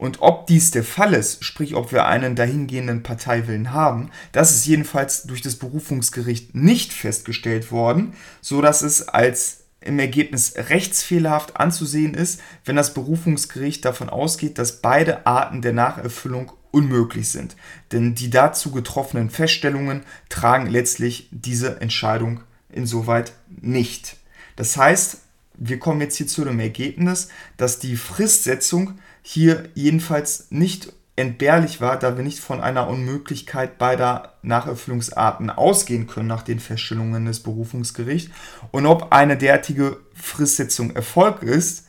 Und 0.04 0.20
ob 0.20 0.46
dies 0.48 0.70
der 0.70 0.84
Fall 0.84 1.14
ist, 1.14 1.42
sprich 1.42 1.74
ob 1.74 1.90
wir 1.90 2.04
einen 2.04 2.36
dahingehenden 2.36 3.02
Parteiwillen 3.02 3.72
haben, 3.72 4.10
das 4.32 4.54
ist 4.54 4.66
jedenfalls 4.66 5.22
durch 5.22 5.40
das 5.40 5.56
Berufungsgericht 5.56 6.54
nicht 6.54 6.92
festgestellt 6.92 7.72
worden, 7.72 8.12
so 8.42 8.60
dass 8.60 8.82
es 8.82 9.08
als 9.08 9.60
im 9.80 9.98
Ergebnis 9.98 10.56
rechtsfehlerhaft 10.58 11.56
anzusehen 11.56 12.12
ist, 12.12 12.42
wenn 12.66 12.76
das 12.76 12.92
Berufungsgericht 12.92 13.82
davon 13.82 14.10
ausgeht, 14.10 14.58
dass 14.58 14.82
beide 14.82 15.26
Arten 15.26 15.62
der 15.62 15.72
Nacherfüllung 15.72 16.52
unmöglich 16.70 17.30
sind. 17.30 17.56
Denn 17.90 18.14
die 18.14 18.28
dazu 18.28 18.72
getroffenen 18.72 19.30
Feststellungen 19.30 20.02
tragen 20.28 20.66
letztlich 20.66 21.30
diese 21.30 21.80
Entscheidung 21.80 22.40
insoweit 22.70 23.32
nicht. 23.48 24.18
Das 24.56 24.76
heißt, 24.76 25.20
wir 25.54 25.78
kommen 25.78 26.02
jetzt 26.02 26.16
hier 26.16 26.26
zu 26.26 26.44
dem 26.44 26.60
Ergebnis, 26.60 27.28
dass 27.56 27.78
die 27.78 27.96
Fristsetzung 27.96 28.98
hier 29.26 29.70
jedenfalls 29.74 30.48
nicht 30.50 30.92
entbehrlich 31.16 31.80
war, 31.80 31.98
da 31.98 32.16
wir 32.16 32.24
nicht 32.24 32.40
von 32.40 32.60
einer 32.60 32.88
Unmöglichkeit 32.88 33.78
beider 33.78 34.34
Nacherfüllungsarten 34.42 35.48
ausgehen 35.48 36.06
können 36.06 36.28
nach 36.28 36.42
den 36.42 36.60
Feststellungen 36.60 37.24
des 37.24 37.40
Berufungsgerichts. 37.40 38.30
Und 38.70 38.84
ob 38.84 39.12
eine 39.12 39.38
derartige 39.38 39.96
Fristsetzung 40.14 40.94
Erfolg 40.94 41.42
ist, 41.42 41.86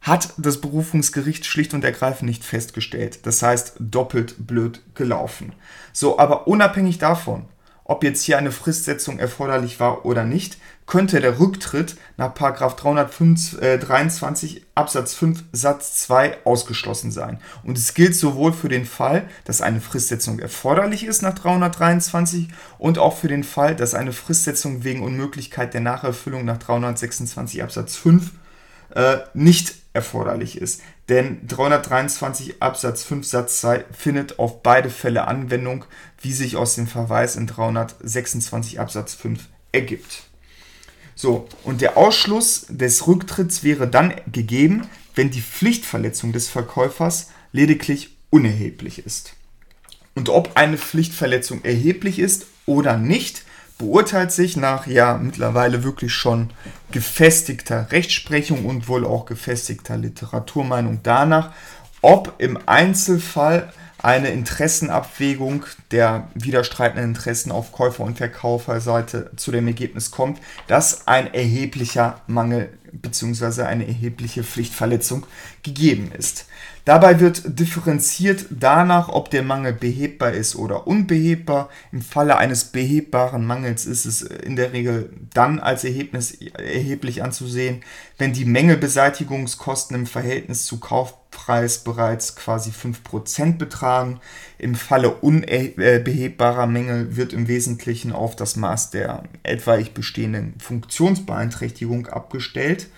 hat 0.00 0.32
das 0.38 0.60
Berufungsgericht 0.60 1.44
schlicht 1.44 1.74
und 1.74 1.84
ergreifend 1.84 2.28
nicht 2.28 2.44
festgestellt. 2.44 3.26
Das 3.26 3.42
heißt, 3.42 3.74
doppelt 3.80 4.46
blöd 4.46 4.80
gelaufen. 4.94 5.52
So, 5.92 6.18
aber 6.18 6.46
unabhängig 6.46 6.98
davon, 6.98 7.46
ob 7.90 8.04
jetzt 8.04 8.22
hier 8.22 8.38
eine 8.38 8.52
Fristsetzung 8.52 9.18
erforderlich 9.18 9.80
war 9.80 10.06
oder 10.06 10.24
nicht, 10.24 10.58
könnte 10.86 11.18
der 11.18 11.40
Rücktritt 11.40 11.96
nach 12.16 12.32
323 12.32 14.56
äh, 14.56 14.60
Absatz 14.76 15.14
5 15.14 15.42
Satz 15.50 15.96
2 16.02 16.38
ausgeschlossen 16.44 17.10
sein. 17.10 17.40
Und 17.64 17.76
es 17.76 17.94
gilt 17.94 18.14
sowohl 18.14 18.52
für 18.52 18.68
den 18.68 18.86
Fall, 18.86 19.24
dass 19.44 19.60
eine 19.60 19.80
Fristsetzung 19.80 20.38
erforderlich 20.38 21.04
ist 21.04 21.22
nach 21.22 21.34
323 21.34 22.46
und 22.78 22.98
auch 22.98 23.16
für 23.16 23.26
den 23.26 23.42
Fall, 23.42 23.74
dass 23.74 23.94
eine 23.94 24.12
Fristsetzung 24.12 24.84
wegen 24.84 25.02
Unmöglichkeit 25.02 25.74
der 25.74 25.80
Nacherfüllung 25.80 26.44
nach 26.44 26.58
326 26.58 27.60
Absatz 27.60 27.96
5 27.96 28.30
äh, 28.94 29.16
nicht 29.34 29.74
erforderlich 29.92 30.60
ist. 30.60 30.82
Denn 31.08 31.46
323 31.48 32.62
Absatz 32.62 33.02
5 33.02 33.26
Satz 33.26 33.60
2 33.60 33.84
findet 33.90 34.38
auf 34.38 34.62
beide 34.62 34.90
Fälle 34.90 35.26
Anwendung, 35.26 35.84
wie 36.20 36.32
sich 36.32 36.56
aus 36.56 36.74
dem 36.74 36.86
Verweis 36.86 37.36
in 37.36 37.46
326 37.46 38.78
Absatz 38.80 39.14
5 39.14 39.48
ergibt. 39.72 40.24
So, 41.14 41.48
und 41.64 41.80
der 41.80 41.96
Ausschluss 41.96 42.66
des 42.68 43.06
Rücktritts 43.06 43.62
wäre 43.62 43.88
dann 43.88 44.14
gegeben, 44.30 44.86
wenn 45.14 45.30
die 45.30 45.42
Pflichtverletzung 45.42 46.32
des 46.32 46.48
Verkäufers 46.48 47.28
lediglich 47.52 48.16
unerheblich 48.30 49.04
ist. 49.04 49.34
Und 50.14 50.28
ob 50.28 50.56
eine 50.56 50.78
Pflichtverletzung 50.78 51.64
erheblich 51.64 52.18
ist 52.18 52.46
oder 52.66 52.96
nicht, 52.96 53.44
beurteilt 53.78 54.32
sich 54.32 54.56
nach 54.56 54.86
ja 54.86 55.16
mittlerweile 55.16 55.82
wirklich 55.82 56.12
schon 56.12 56.50
gefestigter 56.92 57.90
Rechtsprechung 57.90 58.66
und 58.66 58.88
wohl 58.88 59.06
auch 59.06 59.24
gefestigter 59.24 59.96
Literaturmeinung 59.96 61.00
danach, 61.02 61.52
ob 62.02 62.34
im 62.38 62.58
Einzelfall 62.66 63.72
eine 64.02 64.30
Interessenabwägung 64.30 65.64
der 65.90 66.28
widerstreitenden 66.34 67.10
Interessen 67.10 67.52
auf 67.52 67.72
Käufer- 67.72 68.04
und 68.04 68.18
Verkäuferseite 68.18 69.30
zu 69.36 69.52
dem 69.52 69.66
Ergebnis 69.66 70.10
kommt, 70.10 70.40
dass 70.66 71.06
ein 71.06 71.32
erheblicher 71.32 72.20
Mangel 72.26 72.70
bzw. 72.92 73.62
eine 73.62 73.86
erhebliche 73.86 74.42
Pflichtverletzung 74.42 75.26
gegeben 75.62 76.12
ist. 76.16 76.46
Dabei 76.84 77.20
wird 77.20 77.58
differenziert 77.58 78.46
danach, 78.50 79.10
ob 79.10 79.30
der 79.30 79.42
Mangel 79.42 79.74
behebbar 79.74 80.32
ist 80.32 80.56
oder 80.56 80.86
unbehebbar. 80.86 81.68
Im 81.92 82.00
Falle 82.00 82.38
eines 82.38 82.64
behebbaren 82.64 83.46
Mangels 83.46 83.84
ist 83.84 84.06
es 84.06 84.22
in 84.22 84.56
der 84.56 84.72
Regel 84.72 85.12
dann 85.34 85.60
als 85.60 85.84
erheblich 85.84 87.22
anzusehen, 87.22 87.84
wenn 88.18 88.32
die 88.32 88.46
Mängelbeseitigungskosten 88.46 89.94
im 89.94 90.06
Verhältnis 90.06 90.64
zu 90.64 90.80
Kaufpreis 91.40 91.78
bereits 91.78 92.36
quasi 92.36 92.70
5% 92.70 93.58
betragen. 93.58 94.20
Im 94.58 94.74
Falle 94.74 95.10
unbehebbarer 95.10 96.66
Mängel 96.66 97.16
wird 97.16 97.32
im 97.32 97.48
Wesentlichen 97.48 98.12
auf 98.12 98.36
das 98.36 98.56
Maß 98.56 98.90
der 98.90 99.24
etwaig 99.42 99.94
bestehenden 99.94 100.54
Funktionsbeeinträchtigung 100.60 102.06
abgestellt. 102.06 102.88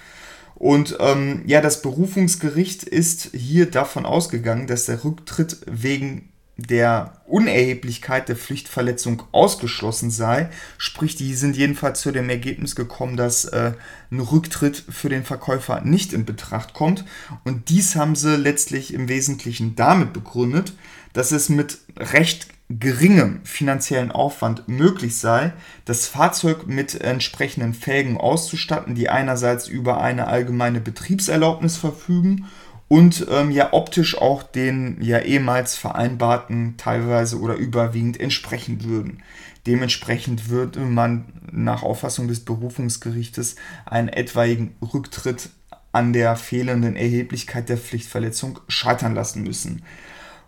Und 0.54 0.96
ähm, 1.00 1.42
ja, 1.46 1.60
das 1.60 1.82
Berufungsgericht 1.82 2.84
ist 2.84 3.30
hier 3.32 3.70
davon 3.70 4.06
ausgegangen, 4.06 4.66
dass 4.66 4.86
der 4.86 5.02
Rücktritt 5.02 5.58
wegen 5.66 6.28
der 6.56 7.22
Unerheblichkeit 7.26 8.28
der 8.28 8.36
Pflichtverletzung 8.36 9.22
ausgeschlossen 9.32 10.10
sei. 10.10 10.50
Sprich, 10.76 11.16
die 11.16 11.34
sind 11.34 11.56
jedenfalls 11.56 12.00
zu 12.00 12.12
dem 12.12 12.28
Ergebnis 12.28 12.76
gekommen, 12.76 13.16
dass 13.16 13.46
äh, 13.46 13.72
ein 14.10 14.20
Rücktritt 14.20 14.84
für 14.88 15.08
den 15.08 15.24
Verkäufer 15.24 15.80
nicht 15.80 16.12
in 16.12 16.24
Betracht 16.24 16.74
kommt. 16.74 17.04
Und 17.44 17.70
dies 17.70 17.96
haben 17.96 18.16
sie 18.16 18.36
letztlich 18.36 18.92
im 18.92 19.08
Wesentlichen 19.08 19.76
damit 19.76 20.12
begründet, 20.12 20.74
dass 21.14 21.32
es 21.32 21.48
mit 21.48 21.78
recht 21.96 22.48
geringem 22.68 23.40
finanziellen 23.44 24.12
Aufwand 24.12 24.68
möglich 24.68 25.18
sei, 25.18 25.52
das 25.84 26.06
Fahrzeug 26.06 26.66
mit 26.66 27.00
entsprechenden 27.00 27.74
Felgen 27.74 28.16
auszustatten, 28.16 28.94
die 28.94 29.08
einerseits 29.08 29.68
über 29.68 30.00
eine 30.00 30.26
allgemeine 30.26 30.80
Betriebserlaubnis 30.80 31.76
verfügen 31.76 32.46
und 32.92 33.26
ähm, 33.30 33.50
ja 33.50 33.72
optisch 33.72 34.18
auch 34.18 34.42
den 34.42 34.98
ja 35.00 35.18
ehemals 35.18 35.76
vereinbarten 35.76 36.74
teilweise 36.76 37.40
oder 37.40 37.54
überwiegend 37.54 38.20
entsprechen 38.20 38.84
würden. 38.84 39.22
Dementsprechend 39.66 40.50
würde 40.50 40.80
man 40.80 41.24
nach 41.50 41.82
Auffassung 41.82 42.28
des 42.28 42.40
Berufungsgerichtes 42.40 43.56
einen 43.86 44.08
etwaigen 44.08 44.74
Rücktritt 44.92 45.48
an 45.92 46.12
der 46.12 46.36
fehlenden 46.36 46.94
Erheblichkeit 46.94 47.70
der 47.70 47.78
Pflichtverletzung 47.78 48.60
scheitern 48.68 49.14
lassen 49.14 49.42
müssen. 49.42 49.82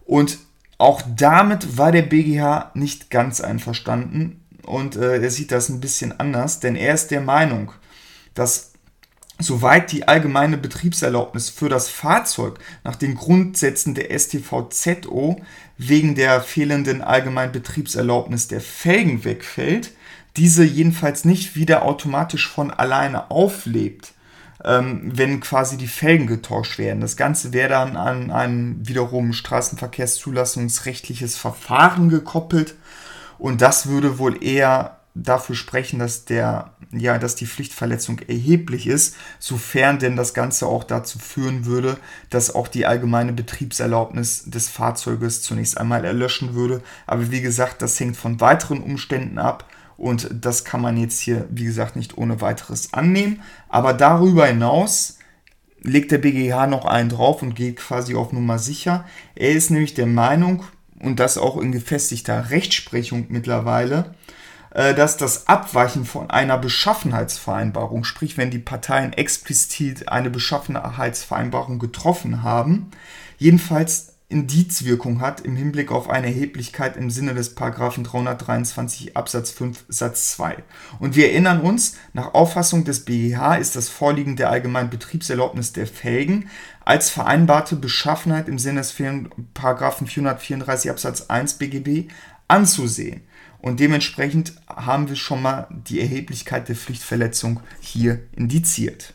Und 0.05 0.37
auch 0.77 1.01
damit 1.17 1.79
war 1.79 1.93
der 1.93 2.03
BGH 2.03 2.73
nicht 2.75 3.09
ganz 3.09 3.41
einverstanden 3.41 4.43
und 4.67 4.97
äh, 4.97 5.23
er 5.23 5.31
sieht 5.31 5.51
das 5.51 5.71
ein 5.71 5.81
bisschen 5.81 6.21
anders, 6.21 6.61
denn 6.61 6.77
er 6.77 6.93
ist 6.93 7.11
der 7.11 7.23
Meinung, 7.23 7.73
dass 8.35 8.74
soweit 9.39 9.93
die 9.93 10.07
allgemeine 10.07 10.57
Betriebserlaubnis 10.57 11.51
für 11.51 11.69
das 11.69 11.89
Fahrzeug 11.89 12.59
nach 12.85 12.97
den 12.97 13.15
Grundsätzen 13.15 13.95
der 13.95 14.17
STVZO 14.17 15.41
wegen 15.77 16.15
der 16.15 16.41
fehlenden 16.41 17.03
allgemeinen 17.03 17.53
Betriebserlaubnis 17.53 18.49
der 18.49 18.61
Felgen 18.61 19.25
wegfällt, 19.25 19.93
diese 20.37 20.65
jedenfalls 20.65 21.25
nicht 21.25 21.57
wieder 21.57 21.83
automatisch 21.83 22.49
von 22.49 22.71
alleine 22.71 23.31
auflebt 23.31 24.15
ähm, 24.65 25.13
wenn 25.15 25.41
quasi 25.41 25.77
die 25.77 25.89
Felgen 25.89 26.27
getauscht 26.27 26.79
werden. 26.79 27.01
Das 27.01 27.17
Ganze 27.17 27.53
wäre 27.53 27.69
dann 27.69 27.97
an 27.97 28.31
ein 28.31 28.79
wiederum 28.83 29.33
straßenverkehrszulassungsrechtliches 29.33 31.37
Verfahren 31.37 32.09
gekoppelt 32.09 32.75
und 33.39 33.61
das 33.61 33.89
würde 33.89 34.19
wohl 34.19 34.43
eher 34.43 35.01
dafür 35.15 35.55
sprechen, 35.55 35.99
dass 35.99 36.25
der 36.25 36.75
ja, 36.97 37.19
dass 37.19 37.35
die 37.35 37.47
Pflichtverletzung 37.47 38.21
erheblich 38.21 38.87
ist, 38.87 39.17
sofern 39.39 39.99
denn 39.99 40.17
das 40.17 40.35
Ganze 40.35 40.67
auch 40.67 40.85
dazu 40.85 41.19
führen 41.19 41.67
würde, 41.67 41.97
dass 42.31 42.55
auch 42.55 42.69
die 42.69 42.87
allgemeine 42.87 43.33
Betriebserlaubnis 43.33 44.45
des 44.47 44.69
Fahrzeuges 44.69 45.43
zunächst 45.43 45.79
einmal 45.79 46.05
erlöschen 46.05 46.55
würde. 46.55 46.83
Aber 47.07 47.31
wie 47.31 47.41
gesagt, 47.41 47.83
das 47.83 47.99
hängt 47.99 48.17
von 48.17 48.41
weiteren 48.41 48.81
Umständen 48.81 49.39
ab 49.39 49.69
und 49.97 50.29
das 50.33 50.65
kann 50.65 50.81
man 50.81 50.97
jetzt 50.97 51.19
hier, 51.21 51.47
wie 51.51 51.65
gesagt, 51.65 51.97
nicht 51.97 52.17
ohne 52.17 52.41
weiteres 52.41 52.93
annehmen. 52.93 53.43
Aber 53.69 53.93
darüber 53.93 54.47
hinaus 54.47 55.19
legt 55.83 56.13
der 56.13 56.19
BGH 56.19 56.67
noch 56.67 56.85
einen 56.85 57.09
drauf 57.09 57.43
und 57.43 57.55
geht 57.55 57.77
quasi 57.77 58.15
auf 58.15 58.33
Nummer 58.33 58.59
sicher. 58.59 59.05
Er 59.35 59.51
ist 59.51 59.71
nämlich 59.71 59.95
der 59.95 60.07
Meinung, 60.07 60.65
und 61.05 61.21
das 61.21 61.39
auch 61.39 61.59
in 61.59 61.71
gefestigter 61.71 62.51
Rechtsprechung 62.51 63.27
mittlerweile, 63.29 64.15
dass 64.75 65.17
das 65.17 65.47
Abweichen 65.47 66.05
von 66.05 66.31
einer 66.31 66.59
Beschaffenheitsvereinbarung, 66.59 68.03
sprich 68.03 68.37
wenn 68.37 68.51
die 68.51 68.59
Parteien 68.59 69.13
explizit 69.13 70.09
eine 70.09 70.31
Beschaffenheitsvereinbarung 70.31 71.79
getroffen 71.79 72.43
haben, 72.43 72.91
jedenfalls 73.39 74.15
Indizwirkung 74.29 75.21
hat 75.21 75.43
im 75.43 75.55
Hinblick 75.55 75.93
auf 75.93 76.11
eine 76.11 76.27
Erheblichkeit 76.27 76.97
im 76.97 77.09
Sinne 77.09 77.35
des 77.35 77.55
Paragraphen 77.55 78.03
323 78.03 79.17
Absatz 79.17 79.53
5 79.53 79.85
Satz 79.89 80.33
2. 80.33 80.57
Und 80.99 81.15
wir 81.15 81.31
erinnern 81.31 81.61
uns, 81.61 81.97
nach 82.15 82.35
Auffassung 82.35 82.85
des 82.85 83.05
BGH 83.05 83.57
ist 83.57 83.77
das 83.77 83.89
Vorliegen 83.89 84.35
der 84.35 84.51
allgemeinen 84.51 84.91
Betriebserlaubnis 84.91 85.73
der 85.73 85.87
Felgen 85.87 86.49
als 86.85 87.11
vereinbarte 87.11 87.77
Beschaffenheit 87.77 88.49
im 88.49 88.59
Sinne 88.59 88.81
des 88.81 88.97
Paragraphen 89.55 90.09
434 90.09 90.91
Absatz 90.91 91.27
1 91.29 91.55
BGB 91.55 92.11
anzusehen. 92.49 93.23
Und 93.65 93.81
dementsprechend 93.81 94.53
haben 94.69 95.09
wir 95.09 95.17
schon 95.17 95.41
mal 95.41 95.67
die 95.71 95.99
Erheblichkeit 95.99 96.69
der 96.69 96.77
Pflichtverletzung 96.77 97.61
hier 97.81 98.21
indiziert. 98.37 99.15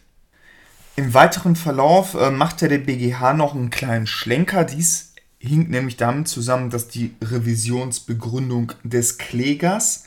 Im 0.96 1.14
weiteren 1.14 1.56
Verlauf 1.56 2.16
äh, 2.16 2.32
machte 2.32 2.68
der 2.68 2.80
BGH 2.80 3.34
noch 3.34 3.54
einen 3.54 3.70
kleinen 3.70 4.08
Schlenker. 4.08 4.64
Dies 4.64 5.14
hing 5.38 5.70
nämlich 5.70 5.98
damit 5.98 6.30
zusammen, 6.30 6.72
dass 6.72 6.88
die 6.88 7.14
Revisionsbegründung 7.22 8.72
des 8.84 9.20
Klägers 9.20 10.06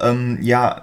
ähm, 0.00 0.38
ja 0.42 0.82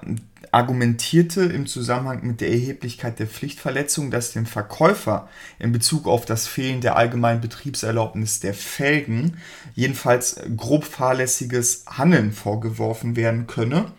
argumentierte 0.52 1.44
im 1.44 1.66
Zusammenhang 1.66 2.26
mit 2.26 2.42
der 2.42 2.52
Erheblichkeit 2.52 3.20
der 3.20 3.28
Pflichtverletzung, 3.28 4.12
dass 4.12 4.34
dem 4.34 4.46
Verkäufer 4.46 5.30
in 5.60 5.72
Bezug 5.72 6.08
auf 6.08 6.26
das 6.26 6.48
Fehlen 6.48 6.82
der 6.82 6.98
allgemeinen 6.98 7.42
Betriebserlaubnis 7.42 8.42
der 8.42 8.54
Felgen 8.54 9.38
jedenfalls 9.76 10.42
grob 10.58 10.84
fahrlässiges 10.84 11.86
Handeln 11.88 12.34
vorgeworfen 12.34 13.16
werden 13.16 13.48
könne 13.48 13.92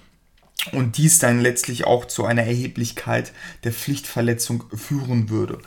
und 0.73 0.99
dies 0.99 1.19
dann 1.19 1.41
letztlich 1.41 1.87
auch 1.87 2.05
zu 2.05 2.25
einer 2.25 2.45
Erheblichkeit 2.45 3.33
der 3.65 3.73
Pflichtverletzung 3.73 4.65
führen 4.75 5.31
würde. 5.31 5.59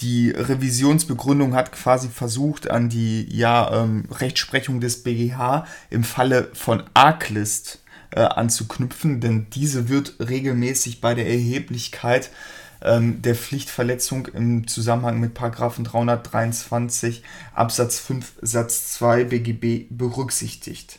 Die 0.00 0.30
Revisionsbegründung 0.30 1.54
hat 1.54 1.72
quasi 1.72 2.08
versucht, 2.08 2.70
an 2.70 2.88
die 2.88 3.26
ja, 3.30 3.82
ähm, 3.82 4.04
Rechtsprechung 4.10 4.80
des 4.80 5.02
BGH 5.02 5.66
im 5.90 6.04
Falle 6.04 6.48
von 6.54 6.84
Arklist 6.94 7.79
äh, 8.10 8.20
anzuknüpfen, 8.20 9.20
denn 9.20 9.46
diese 9.50 9.88
wird 9.88 10.14
regelmäßig 10.20 11.00
bei 11.00 11.14
der 11.14 11.26
Erheblichkeit 11.26 12.30
ähm, 12.82 13.22
der 13.22 13.34
Pflichtverletzung 13.34 14.26
im 14.26 14.66
Zusammenhang 14.66 15.20
mit 15.20 15.34
Paragraphen 15.34 15.84
323 15.84 17.22
Absatz 17.54 17.98
5 17.98 18.32
Satz 18.42 18.92
2 18.94 19.24
BGB 19.24 19.86
berücksichtigt. 19.90 20.98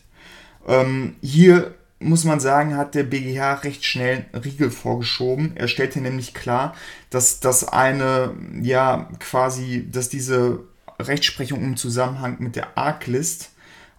Ähm, 0.67 1.15
hier 1.21 1.73
muss 1.99 2.23
man 2.23 2.39
sagen, 2.39 2.77
hat 2.77 2.95
der 2.95 3.03
BGH 3.03 3.55
recht 3.55 3.85
schnell 3.85 4.25
Riegel 4.33 4.71
vorgeschoben. 4.71 5.55
Er 5.55 5.67
stellte 5.67 6.01
nämlich 6.01 6.33
klar, 6.33 6.75
dass 7.09 7.39
das 7.39 7.67
eine, 7.67 8.35
ja, 8.61 9.09
quasi, 9.19 9.87
dass 9.91 10.09
diese 10.09 10.61
Rechtsprechung 10.99 11.63
im 11.63 11.77
Zusammenhang 11.77 12.37
mit 12.39 12.55
der 12.55 12.77
Arglist 12.77 13.50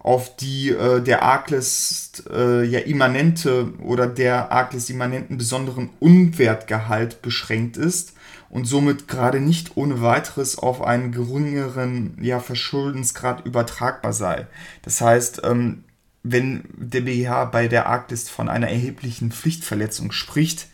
auf 0.03 0.35
die 0.35 0.69
äh, 0.69 1.01
der 1.01 1.23
Arglist 1.23 2.29
äh, 2.29 2.63
ja 2.63 2.79
immanente 2.79 3.73
oder 3.79 4.05
der 4.05 4.51
Arglist 4.51 4.89
immanenten 4.89 5.37
besonderen 5.37 5.89
Unwertgehalt 5.99 7.21
beschränkt 7.21 7.77
ist 7.77 8.13
und 8.49 8.65
somit 8.65 9.07
gerade 9.07 9.39
nicht 9.39 9.77
ohne 9.77 10.01
weiteres 10.01 10.59
auf 10.59 10.83
einen 10.83 11.13
geringeren 11.13 12.17
ja, 12.21 12.39
Verschuldensgrad 12.39 13.45
übertragbar 13.45 14.13
sei. 14.13 14.45
Das 14.83 14.99
heißt, 14.99 15.41
ähm, 15.45 15.85
wenn 16.21 16.65
der 16.75 17.01
BGH 17.01 17.45
bei 17.45 17.67
der 17.69 17.87
Arglist 17.87 18.29
von 18.29 18.49
einer 18.49 18.69
erheblichen 18.69 19.31
Pflichtverletzung 19.31 20.11
spricht, 20.11 20.67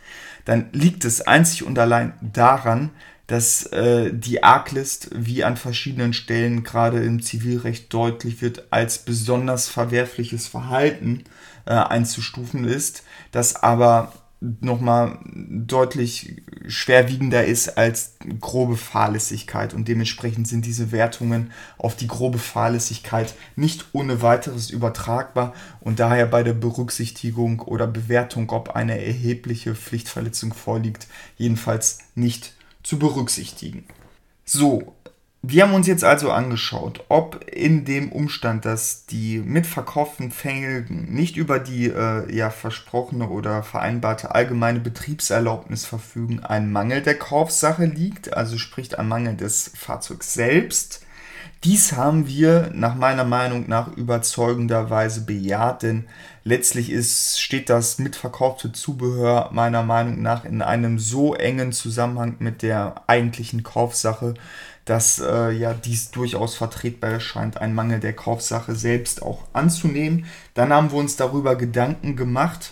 dann 0.46 0.70
liegt 0.74 1.06
es 1.06 1.22
einzig 1.22 1.64
und 1.64 1.78
allein 1.78 2.14
daran, 2.22 2.90
dass 3.30 3.68
äh, 3.68 4.12
die 4.12 4.44
Arglist, 4.44 5.12
wie 5.14 5.44
an 5.44 5.56
verschiedenen 5.56 6.14
Stellen 6.14 6.64
gerade 6.64 7.04
im 7.04 7.22
Zivilrecht 7.22 7.94
deutlich 7.94 8.42
wird, 8.42 8.64
als 8.72 8.98
besonders 8.98 9.70
verwerfliches 9.70 10.48
Verhalten 10.48 11.26
äh, 11.66 11.74
einzustufen 11.74 12.66
ist, 12.66 13.04
das 13.32 13.56
aber 13.56 14.14
nochmal 14.42 15.20
deutlich 15.26 16.42
schwerwiegender 16.68 17.46
ist 17.46 17.78
als 17.78 18.16
grobe 18.40 18.78
Fahrlässigkeit. 18.78 19.76
Und 19.76 19.88
dementsprechend 19.88 20.48
sind 20.48 20.66
diese 20.66 20.92
Wertungen 20.92 21.52
auf 21.78 21.96
die 21.96 22.08
grobe 22.08 22.40
Fahrlässigkeit 22.40 23.36
nicht 23.56 23.86
ohne 23.92 24.24
weiteres 24.24 24.72
übertragbar 24.72 25.54
und 25.82 26.00
daher 26.00 26.26
bei 26.26 26.42
der 26.42 26.54
Berücksichtigung 26.54 27.60
oder 27.60 27.86
Bewertung, 27.86 28.50
ob 28.50 28.72
eine 28.72 29.06
erhebliche 29.06 29.76
Pflichtverletzung 29.76 30.54
vorliegt, 30.54 31.08
jedenfalls 31.38 32.00
nicht 32.16 32.56
zu 32.90 32.98
berücksichtigen. 32.98 33.86
So, 34.46 34.96
wir 35.44 35.62
haben 35.62 35.76
uns 35.76 35.86
jetzt 35.86 36.04
also 36.04 36.32
angeschaut, 36.32 37.06
ob 37.08 37.46
in 37.48 37.86
dem 37.86 38.12
Umstand, 38.12 38.66
dass 38.66 39.06
die 39.06 39.38
mitverkauften 39.38 40.32
Felgen 40.32 41.14
nicht 41.14 41.38
über 41.38 41.60
die 41.60 41.86
äh, 41.86 42.36
ja, 42.36 42.50
versprochene 42.50 43.30
oder 43.30 43.62
vereinbarte 43.62 44.34
allgemeine 44.34 44.80
Betriebserlaubnis 44.80 45.86
verfügen, 45.86 46.40
ein 46.40 46.72
Mangel 46.72 47.04
der 47.04 47.20
Kaufsache 47.20 47.86
liegt, 47.86 48.34
also 48.34 48.58
spricht 48.58 48.98
ein 48.98 49.08
Mangel 49.08 49.36
des 49.36 49.72
Fahrzeugs 49.76 50.34
selbst. 50.34 51.06
Dies 51.66 51.92
haben 51.92 52.26
wir 52.26 52.72
nach 52.74 52.96
meiner 52.96 53.26
Meinung 53.26 53.68
nach 53.68 53.92
überzeugenderweise 53.98 55.26
bejaht, 55.26 55.84
denn 55.84 56.08
letztlich 56.46 56.90
ist, 56.90 57.42
steht 57.42 57.70
das 57.70 58.00
mitverkaufte 58.00 58.72
Zubehör 58.72 59.50
meiner 59.52 59.84
Meinung 59.84 60.22
nach 60.22 60.46
in 60.46 60.62
einem 60.62 61.00
so 61.00 61.36
engen 61.36 61.74
Zusammenhang 61.74 62.38
mit 62.40 62.62
der 62.62 63.04
eigentlichen 63.08 63.64
Kaufsache, 63.64 64.36
dass 64.86 65.20
äh, 65.20 65.52
ja 65.52 65.74
dies 65.74 66.12
durchaus 66.12 66.56
vertretbar 66.56 67.12
erscheint, 67.12 67.58
einen 67.58 67.76
Mangel 67.76 68.00
der 68.00 68.14
Kaufsache 68.14 68.74
selbst 68.74 69.22
auch 69.22 69.44
anzunehmen. 69.52 70.28
Dann 70.54 70.72
haben 70.72 70.92
wir 70.92 70.98
uns 70.98 71.18
darüber 71.18 71.58
Gedanken 71.58 72.16
gemacht, 72.16 72.72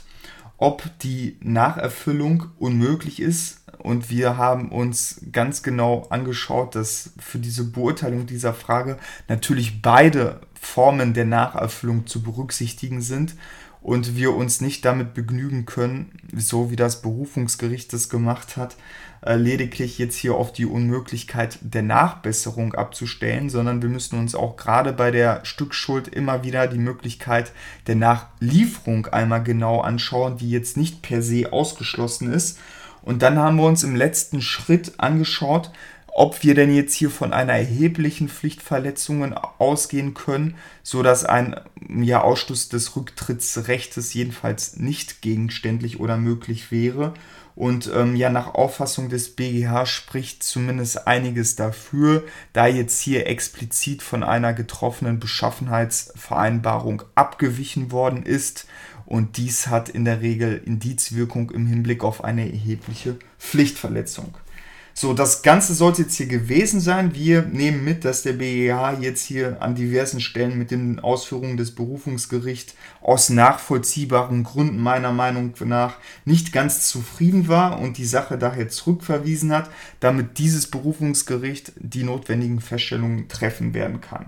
ob 0.57 0.89
die 0.99 1.37
Nacherfüllung 1.41 2.45
unmöglich 2.57 3.21
ist. 3.21 3.65
Und 3.79 4.09
wir 4.09 4.37
haben 4.37 4.71
uns 4.71 5.21
ganz 5.31 5.63
genau 5.63 6.07
angeschaut, 6.09 6.75
dass 6.75 7.11
für 7.19 7.39
diese 7.39 7.63
Beurteilung 7.65 8.25
dieser 8.25 8.53
Frage 8.53 8.97
natürlich 9.27 9.81
beide 9.81 10.41
Formen 10.59 11.13
der 11.13 11.25
Nacherfüllung 11.25 12.07
zu 12.07 12.23
berücksichtigen 12.23 13.01
sind 13.01 13.35
und 13.81 14.15
wir 14.15 14.35
uns 14.35 14.59
nicht 14.59 14.83
damit 14.85 15.13
begnügen 15.13 15.65
können, 15.65 16.11
so 16.35 16.71
wie 16.71 16.75
das 16.75 17.01
Berufungsgericht 17.01 17.93
es 17.93 18.09
gemacht 18.09 18.57
hat, 18.57 18.75
äh, 19.21 19.35
lediglich 19.35 19.97
jetzt 19.97 20.17
hier 20.17 20.35
auf 20.35 20.51
die 20.51 20.65
Unmöglichkeit 20.65 21.57
der 21.61 21.83
Nachbesserung 21.83 22.73
abzustellen, 22.73 23.49
sondern 23.49 23.81
wir 23.81 23.89
müssen 23.89 24.19
uns 24.19 24.35
auch 24.35 24.57
gerade 24.57 24.93
bei 24.93 25.11
der 25.11 25.43
Stückschuld 25.45 26.07
immer 26.07 26.43
wieder 26.43 26.67
die 26.67 26.77
Möglichkeit 26.77 27.51
der 27.87 27.95
Nachlieferung 27.95 29.07
einmal 29.07 29.43
genau 29.43 29.81
anschauen, 29.81 30.37
die 30.37 30.49
jetzt 30.49 30.77
nicht 30.77 31.01
per 31.01 31.21
se 31.21 31.51
ausgeschlossen 31.51 32.31
ist. 32.31 32.59
Und 33.01 33.21
dann 33.21 33.37
haben 33.37 33.57
wir 33.57 33.65
uns 33.65 33.83
im 33.83 33.95
letzten 33.95 34.41
Schritt 34.41 34.93
angeschaut, 34.97 35.71
ob 36.17 36.41
wir 36.41 36.55
denn 36.55 36.73
jetzt 36.73 36.95
hier 36.95 37.11
von 37.11 37.31
einer 37.31 37.53
erheblichen 37.53 38.27
Pflichtverletzung 38.27 39.35
ausgehen 39.59 40.15
können, 40.15 40.55
so 40.81 41.03
dass 41.03 41.23
ein 41.23 41.55
ja, 41.87 42.21
Ausschluss 42.21 42.69
des 42.69 42.95
Rücktrittsrechts 42.95 44.13
jedenfalls 44.15 44.77
nicht 44.77 45.21
gegenständlich 45.21 45.99
oder 45.99 46.17
möglich 46.17 46.71
wäre. 46.71 47.13
Und 47.57 47.91
ähm, 47.95 48.15
ja, 48.15 48.31
nach 48.31 48.55
Auffassung 48.55 49.09
des 49.09 49.35
BGH 49.35 49.85
spricht 49.85 50.41
zumindest 50.43 51.07
einiges 51.07 51.55
dafür, 51.55 52.23
da 52.53 52.65
jetzt 52.65 52.99
hier 52.99 53.27
explizit 53.27 54.01
von 54.01 54.23
einer 54.23 54.53
getroffenen 54.53 55.19
Beschaffenheitsvereinbarung 55.19 57.03
abgewichen 57.13 57.91
worden 57.91 58.23
ist. 58.23 58.65
Und 59.07 59.37
dies 59.37 59.67
hat 59.67 59.87
in 59.87 60.03
der 60.05 60.21
Regel 60.21 60.61
Indizwirkung 60.65 61.49
im 61.51 61.65
Hinblick 61.65 62.03
auf 62.03 62.23
eine 62.23 62.51
erhebliche 62.51 63.15
Pflichtverletzung. 63.39 64.37
So, 64.93 65.13
das 65.13 65.43
Ganze 65.43 65.75
sollte 65.75 66.01
jetzt 66.01 66.15
hier 66.15 66.25
gewesen 66.25 66.81
sein. 66.81 67.13
Wir 67.13 67.43
nehmen 67.43 67.85
mit, 67.85 68.03
dass 68.03 68.23
der 68.23 68.33
BEH 68.33 68.97
jetzt 68.99 69.23
hier 69.23 69.61
an 69.61 69.75
diversen 69.75 70.19
Stellen 70.19 70.57
mit 70.57 70.71
den 70.71 70.99
Ausführungen 70.99 71.55
des 71.55 71.75
Berufungsgerichts 71.75 72.73
aus 72.99 73.29
nachvollziehbaren 73.29 74.43
Gründen 74.43 74.81
meiner 74.81 75.13
Meinung 75.13 75.53
nach 75.65 75.97
nicht 76.25 76.51
ganz 76.51 76.89
zufrieden 76.89 77.47
war 77.47 77.79
und 77.79 77.99
die 77.99 78.05
Sache 78.05 78.39
daher 78.39 78.69
zurückverwiesen 78.69 79.53
hat, 79.53 79.69
damit 79.99 80.39
dieses 80.39 80.65
Berufungsgericht 80.65 81.73
die 81.77 82.03
notwendigen 82.03 82.59
Feststellungen 82.59 83.27
treffen 83.29 83.75
werden 83.75 84.01
kann. 84.01 84.25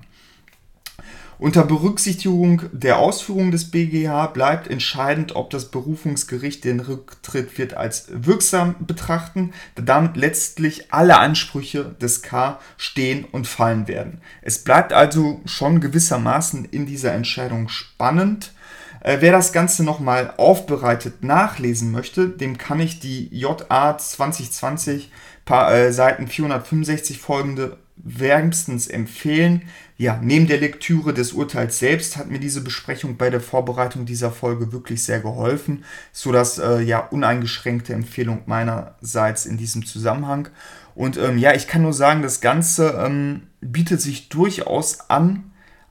Unter 1.40 1.64
Berücksichtigung 1.64 2.64
der 2.74 3.00
Ausführungen 3.00 3.52
des 3.52 3.72
BGH 3.72 4.28
bleibt 4.28 4.68
entscheidend, 4.68 5.38
ob 5.38 5.50
das 5.50 5.72
Berufungsgericht 5.72 6.66
den 6.66 6.82
Rücktritt 6.82 7.58
wird 7.58 7.76
als 7.76 8.08
wirksam 8.10 8.76
betrachten, 8.80 9.54
da 9.76 9.84
damit 9.84 10.18
letztlich 10.18 10.94
alle 10.94 11.18
Ansprüche 11.18 11.96
des 12.02 12.24
K 12.24 12.60
stehen 12.76 13.24
und 13.24 13.48
fallen 13.48 13.88
werden. 13.88 14.20
Es 14.42 14.66
bleibt 14.66 14.92
also 14.92 15.40
schon 15.46 15.80
gewissermaßen 15.80 16.66
in 16.66 16.86
dieser 16.86 17.14
Entscheidung 17.14 17.70
spannend. 17.70 18.52
Äh, 19.00 19.20
wer 19.22 19.32
das 19.32 19.54
Ganze 19.54 19.86
nochmal 19.86 20.34
aufbereitet 20.36 21.24
nachlesen 21.24 21.92
möchte, 21.92 22.28
dem 22.28 22.58
kann 22.58 22.82
ich 22.82 23.00
die 23.00 23.30
JA 23.32 23.98
2020 23.98 25.10
paar, 25.46 25.74
äh, 25.74 25.94
Seiten 25.94 26.28
465 26.28 27.18
folgende 27.18 27.78
wärmstens 28.04 28.88
empfehlen. 28.88 29.64
Ja, 29.98 30.20
neben 30.22 30.48
der 30.48 30.60
Lektüre 30.60 31.14
des 31.14 31.34
Urteils 31.34 31.80
selbst 31.80 32.18
hat 32.18 32.30
mir 32.30 32.40
diese 32.40 32.62
Besprechung 32.62 33.18
bei 33.18 33.30
der 33.30 33.42
Vorbereitung 33.42 34.06
dieser 34.06 34.32
Folge 34.32 34.72
wirklich 34.72 35.04
sehr 35.04 35.20
geholfen, 35.20 35.84
so 36.14 36.32
dass 36.32 36.58
äh, 36.58 36.80
ja 36.80 37.00
uneingeschränkte 37.00 37.94
Empfehlung 37.94 38.44
meinerseits 38.46 39.46
in 39.46 39.58
diesem 39.58 39.86
Zusammenhang. 39.86 40.48
Und 40.96 41.18
ähm, 41.18 41.38
ja, 41.38 41.54
ich 41.54 41.68
kann 41.68 41.82
nur 41.82 41.94
sagen, 41.94 42.22
das 42.22 42.42
Ganze 42.42 43.02
ähm, 43.06 43.44
bietet 43.62 44.02
sich 44.02 44.30
durchaus 44.30 45.10
an, 45.10 45.49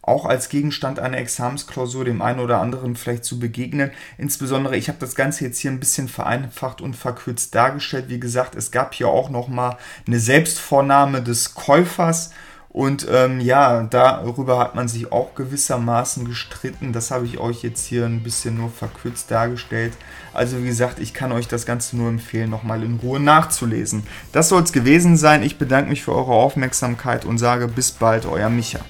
auch 0.09 0.25
als 0.25 0.49
Gegenstand 0.49 0.99
einer 0.99 1.19
Examensklausur 1.19 2.05
dem 2.05 2.23
einen 2.23 2.41
oder 2.41 2.61
anderen 2.61 2.97
vielleicht 2.97 3.25
zu 3.25 3.39
begegnen. 3.39 3.91
Insbesondere, 4.17 4.77
ich 4.77 4.89
habe 4.89 4.99
das 4.99 5.15
Ganze 5.15 5.45
jetzt 5.45 5.59
hier 5.59 5.71
ein 5.71 5.81
bisschen 5.81 6.09
vereinfacht 6.09 6.81
und 6.81 6.97
verkürzt 6.97 7.55
dargestellt. 7.55 8.07
Wie 8.09 8.21
gesagt, 8.21 8.57
es 8.57 8.71
gab 8.71 8.95
hier 8.95 9.09
auch 9.09 9.31
nochmal 9.31 9.77
eine 10.07 10.19
Selbstvornahme 10.19 11.23
des 11.23 11.55
Käufers. 11.55 12.31
Und 12.71 13.07
ähm, 13.11 13.41
ja, 13.41 13.83
darüber 13.85 14.59
hat 14.59 14.75
man 14.75 14.89
sich 14.89 15.11
auch 15.11 15.35
gewissermaßen 15.35 16.27
gestritten. 16.27 16.93
Das 16.93 17.11
habe 17.11 17.25
ich 17.25 17.39
euch 17.39 17.63
jetzt 17.63 17.87
hier 17.87 18.05
ein 18.05 18.23
bisschen 18.23 18.57
nur 18.57 18.71
verkürzt 18.71 19.31
dargestellt. 19.31 19.95
Also 20.35 20.63
wie 20.63 20.67
gesagt, 20.67 21.01
ich 21.01 21.15
kann 21.15 21.33
euch 21.33 21.49
das 21.49 21.65
Ganze 21.67 21.97
nur 21.97 22.09
empfehlen, 22.09 22.51
nochmal 22.51 22.83
in 22.83 22.97
Ruhe 23.03 23.21
nachzulesen. 23.21 24.05
Das 24.33 24.51
soll 24.51 24.63
es 24.63 24.73
gewesen 24.73 25.17
sein. 25.17 25.43
Ich 25.43 25.59
bedanke 25.59 25.91
mich 25.91 26.03
für 26.03 26.15
eure 26.15 26.33
Aufmerksamkeit 26.33 27.25
und 27.25 27.39
sage 27.39 27.69
bis 27.69 27.91
bald, 27.91 28.27
euer 28.27 28.51
Micha. 28.51 28.81